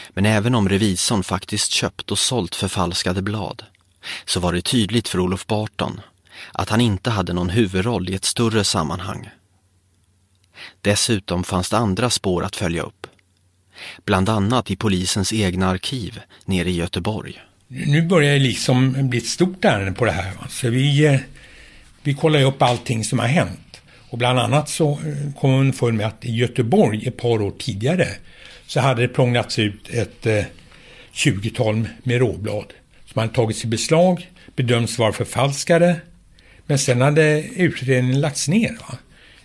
Men 0.08 0.26
även 0.26 0.54
om 0.54 0.68
revisorn 0.68 1.22
faktiskt 1.22 1.72
köpt 1.72 2.10
och 2.10 2.18
sålt 2.18 2.54
förfalskade 2.54 3.22
blad 3.22 3.64
så 4.24 4.40
var 4.40 4.52
det 4.52 4.62
tydligt 4.62 5.08
för 5.08 5.20
Olof 5.20 5.46
Barton 5.46 6.00
att 6.52 6.68
han 6.68 6.80
inte 6.80 7.10
hade 7.10 7.32
någon 7.32 7.50
huvudroll 7.50 8.10
i 8.10 8.14
ett 8.14 8.24
större 8.24 8.64
sammanhang. 8.64 9.30
Dessutom 10.80 11.44
fanns 11.44 11.70
det 11.70 11.78
andra 11.78 12.10
spår 12.10 12.44
att 12.44 12.56
följa 12.56 12.82
upp. 12.82 13.06
Bland 14.04 14.28
annat 14.28 14.70
i 14.70 14.76
polisens 14.76 15.32
egna 15.32 15.68
arkiv 15.68 16.20
nere 16.44 16.70
i 16.70 16.76
Göteborg. 16.76 17.40
Nu 17.68 18.02
börjar 18.02 18.32
det 18.32 18.38
liksom 18.38 19.08
bli 19.08 19.18
ett 19.18 19.26
stort 19.26 19.64
ärende 19.64 19.92
på 19.92 20.04
det 20.04 20.10
här. 20.10 20.32
Så 20.48 20.70
vi, 20.70 21.06
eh, 21.06 21.20
vi 22.02 22.14
kollar 22.14 22.42
upp 22.42 22.62
allting 22.62 23.04
som 23.04 23.18
har 23.18 23.26
hänt. 23.26 23.80
Och 24.10 24.18
bland 24.18 24.38
annat 24.38 24.68
så 24.68 24.90
eh, 24.90 25.40
kom 25.40 25.50
hon 25.50 25.72
för 25.72 25.92
med 25.92 26.06
att 26.06 26.24
i 26.24 26.30
Göteborg 26.30 27.06
ett 27.06 27.16
par 27.16 27.42
år 27.42 27.52
tidigare 27.58 28.08
så 28.66 28.80
hade 28.80 29.02
det 29.02 29.08
prånglats 29.08 29.58
ut 29.58 29.88
ett 29.90 30.26
eh, 30.26 30.44
20-tal 31.14 31.88
som 33.06 33.20
hade 33.20 33.34
tagits 33.34 33.64
i 33.64 33.66
beslag, 33.66 34.30
bedömts 34.56 34.98
vara 34.98 35.12
förfalskade 35.12 36.00
men 36.68 36.78
sen 36.78 37.00
hade 37.00 37.42
utredningen 37.42 38.20
lagts 38.20 38.48
ner. 38.48 38.76
Va? 38.80 38.98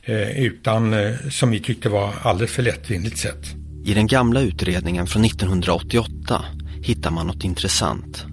Eh, 0.04 0.40
utan, 0.40 0.94
eh, 0.94 1.14
som 1.30 1.52
vi 1.52 1.60
tyckte 1.60 1.90
var 1.90 2.14
alldeles 2.22 2.52
för 2.52 2.64
lättvindigt 2.64 3.18
sätt. 3.18 3.63
I 3.86 3.94
den 3.94 4.08
gamla 4.08 4.42
utredningen 4.42 5.08
från 5.08 5.26
1988 5.26 6.46
hittar 6.82 7.12
man 7.12 7.28
något 7.28 7.44
intressant. 7.44 8.26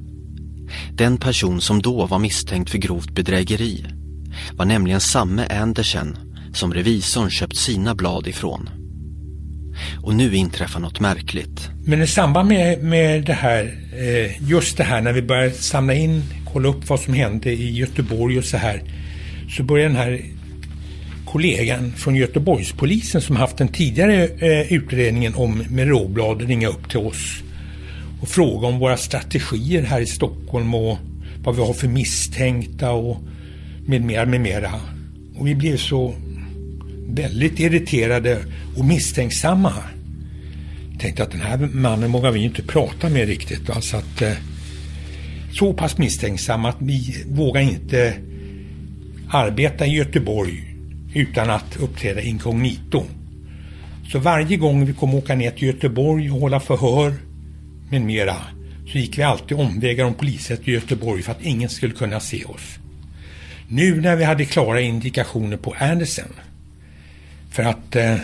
Den 0.92 1.18
person 1.18 1.60
som 1.60 1.82
då 1.82 2.06
var 2.06 2.18
misstänkt 2.18 2.70
för 2.70 2.78
grovt 2.78 3.10
bedrägeri 3.10 3.84
var 4.52 4.64
nämligen 4.64 5.00
samme 5.00 5.46
Andersen 5.46 6.18
som 6.52 6.74
revisorn 6.74 7.30
köpt 7.30 7.56
sina 7.56 7.94
blad 7.94 8.26
ifrån. 8.26 8.70
Och 10.02 10.14
nu 10.14 10.34
inträffar 10.36 10.80
något 10.80 11.00
märkligt. 11.00 11.70
Men 11.86 12.02
i 12.02 12.06
samband 12.06 12.48
med, 12.48 12.84
med 12.84 13.24
det 13.24 13.32
här, 13.32 13.78
eh, 13.92 14.50
just 14.50 14.76
det 14.76 14.84
här 14.84 15.00
när 15.00 15.12
vi 15.12 15.22
började 15.22 15.50
samla 15.50 15.94
in, 15.94 16.22
kolla 16.52 16.68
upp 16.68 16.88
vad 16.88 17.00
som 17.00 17.14
hände 17.14 17.52
i 17.52 17.70
Göteborg 17.70 18.38
och 18.38 18.44
så 18.44 18.56
här, 18.56 18.82
så 19.56 19.62
började 19.62 19.88
den 19.88 19.96
här 19.96 20.20
kollegan 21.30 21.92
från 21.92 22.16
Göteborgspolisen 22.16 23.20
som 23.20 23.36
haft 23.36 23.56
den 23.56 23.68
tidigare 23.68 24.24
eh, 24.24 24.72
utredningen 24.72 25.34
om 25.34 25.64
Meroblad 25.70 26.42
ringa 26.42 26.68
upp 26.68 26.90
till 26.90 26.98
oss 26.98 27.42
och 28.20 28.28
fråga 28.28 28.66
om 28.66 28.78
våra 28.78 28.96
strategier 28.96 29.82
här 29.82 30.00
i 30.00 30.06
Stockholm 30.06 30.74
och 30.74 30.98
vad 31.42 31.56
vi 31.56 31.62
har 31.62 31.72
för 31.72 31.88
misstänkta 31.88 32.90
och 32.90 33.16
med 33.86 34.02
mera, 34.02 34.26
med 34.26 34.40
mera. 34.40 34.72
Och 35.36 35.46
vi 35.46 35.54
blev 35.54 35.76
så 35.76 36.14
väldigt 37.06 37.60
irriterade 37.60 38.38
och 38.76 38.84
misstänksamma. 38.84 39.72
Tänkte 40.98 41.22
att 41.22 41.30
den 41.30 41.40
här 41.40 41.56
mannen 41.72 42.12
vågar 42.12 42.30
vi 42.30 42.40
inte 42.40 42.62
prata 42.62 43.08
med 43.08 43.28
riktigt. 43.28 43.68
Va? 43.68 43.80
Så, 43.80 43.96
att, 43.96 44.22
eh, 44.22 44.32
så 45.52 45.72
pass 45.72 45.98
misstänksamma 45.98 46.68
att 46.68 46.76
vi 46.78 47.24
vågar 47.28 47.60
inte 47.60 48.14
arbeta 49.28 49.86
i 49.86 49.94
Göteborg 49.94 50.69
utan 51.14 51.50
att 51.50 51.76
uppträda 51.76 52.20
inkognito. 52.20 53.04
Så 54.12 54.18
varje 54.18 54.56
gång 54.56 54.86
vi 54.86 54.92
kom 54.92 55.14
åka 55.14 55.34
ner 55.34 55.50
till 55.50 55.68
Göteborg 55.68 56.30
och 56.30 56.40
hålla 56.40 56.60
förhör 56.60 57.14
med 57.90 58.02
mera 58.02 58.36
så 58.92 58.98
gick 58.98 59.18
vi 59.18 59.22
alltid 59.22 59.56
omvägar 59.56 60.04
om 60.04 60.14
polishuset 60.14 60.68
i 60.68 60.72
Göteborg 60.72 61.22
för 61.22 61.32
att 61.32 61.42
ingen 61.42 61.68
skulle 61.68 61.94
kunna 61.94 62.20
se 62.20 62.44
oss. 62.44 62.78
Nu 63.68 64.00
när 64.00 64.16
vi 64.16 64.24
hade 64.24 64.44
klara 64.44 64.80
indikationer 64.80 65.56
på 65.56 65.74
Andersen 65.78 66.28
för 67.50 67.62
att 67.62 67.96
eh, 67.96 68.16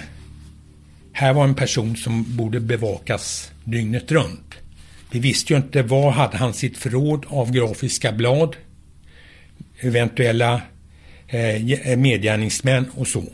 här 1.12 1.33
var 1.33 1.44
en 1.44 1.55
person 1.55 1.96
som 1.96 2.37
borde 2.37 2.61
bevakas 2.61 3.53
dygnet 3.64 4.12
runt. 4.12 4.55
Vi 5.11 5.18
visste 5.18 5.53
ju 5.53 5.57
inte 5.57 5.83
var 5.83 6.11
hade 6.11 6.37
han 6.37 6.55
sitt 6.55 6.79
förråd 6.79 7.27
av 7.29 7.53
grafiska 7.53 8.12
blad, 8.12 8.57
eventuella 9.81 10.62
Eh, 11.29 11.73
eh, 11.73 11.97
medgärningsmän 11.97 12.91
och 12.95 13.09
så. 13.09 13.25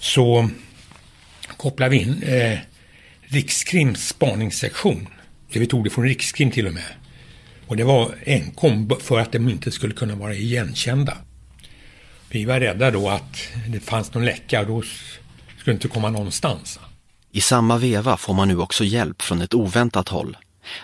så 0.00 0.50
kopplade 1.56 1.90
vi 1.90 2.02
in 2.02 2.22
eh, 2.22 2.58
Rikskrims 3.20 4.08
spaningssektion. 4.08 5.08
Vi 5.52 5.66
tog 5.66 5.84
det 5.84 5.90
från 5.90 6.04
Rikskrim 6.04 6.50
till 6.50 6.66
och 6.66 6.74
med. 6.74 6.92
Och 7.66 7.76
det 7.76 7.84
var 7.84 8.14
enkom 8.26 8.90
för 9.00 9.18
att 9.18 9.32
de 9.32 9.48
inte 9.48 9.70
skulle 9.70 9.94
kunna 9.94 10.14
vara 10.14 10.34
igenkända. 10.34 11.16
Vi 12.30 12.44
var 12.44 12.60
rädda 12.60 12.90
då 12.90 13.08
att 13.08 13.36
det 13.68 13.80
fanns 13.80 14.14
någon 14.14 14.24
läcka 14.24 14.60
och 14.60 14.66
då 14.66 14.82
skulle 14.82 15.64
det 15.64 15.72
inte 15.72 15.88
komma 15.88 16.10
någonstans. 16.10 16.80
I 17.32 17.40
samma 17.40 17.78
veva 17.78 18.16
får 18.16 18.34
man 18.34 18.48
nu 18.48 18.58
också 18.58 18.84
hjälp 18.84 19.22
från 19.22 19.40
ett 19.40 19.54
oväntat 19.54 20.08
håll 20.08 20.36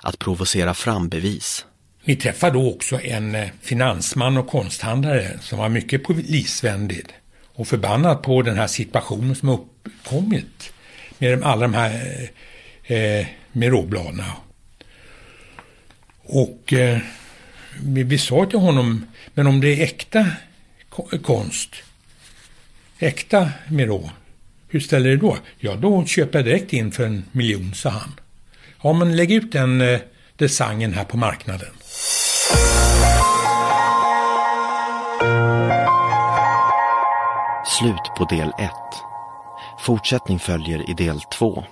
att 0.03 0.19
provocera 0.19 0.75
fram 0.75 1.09
bevis. 1.09 1.67
Vi 2.09 2.17
träffade 2.17 2.53
då 2.53 2.73
också 2.73 3.01
en 3.01 3.35
eh, 3.35 3.49
finansman 3.61 4.37
och 4.37 4.49
konsthandlare 4.49 5.39
som 5.41 5.59
var 5.59 5.69
mycket 5.69 6.05
polisvänlig 6.05 7.07
och 7.45 7.69
förbannad 7.69 8.23
på 8.23 8.43
den 8.43 8.57
här 8.57 8.67
situationen 8.67 9.35
som 9.35 9.49
uppkommit 9.49 10.73
med 11.19 11.43
alla 11.43 11.63
de 11.63 11.75
här 11.75 12.31
eh, 12.85 12.97
eh 12.97 13.27
med 13.53 13.71
råbladen. 13.71 14.23
Och 16.23 16.73
eh, 16.73 16.99
vi, 17.83 18.03
vi 18.03 18.19
sa 18.19 18.47
till 18.47 18.59
honom, 18.59 19.07
men 19.35 19.47
om 19.47 19.61
det 19.61 19.69
är 19.69 19.85
äkta 19.85 20.27
konst, 21.23 21.71
äkta 22.99 23.51
Miró, 23.69 24.11
hur 24.69 24.81
ställer 24.81 25.11
du 25.11 25.17
då? 25.17 25.39
Ja, 25.59 25.75
då 25.77 26.05
köper 26.05 26.39
jag 26.39 26.47
direkt 26.47 26.73
in 26.73 26.93
för 26.93 27.07
en 27.07 27.25
miljon, 27.33 27.75
sa 27.75 27.91
han. 27.91 28.13
Ja, 28.83 28.93
men 28.93 29.17
lägg 29.17 29.33
ut 29.33 29.53
den 29.53 29.81
eh, 29.81 30.01
designen 30.37 30.93
här 30.93 31.05
på 31.05 31.17
marknaden. 31.17 31.76
Slut 37.79 38.15
på 38.19 38.25
del 38.25 38.49
1. 38.59 38.73
Fortsättning 39.79 40.39
följer 40.39 40.91
i 40.91 40.95
del 40.95 41.21
2. 41.21 41.65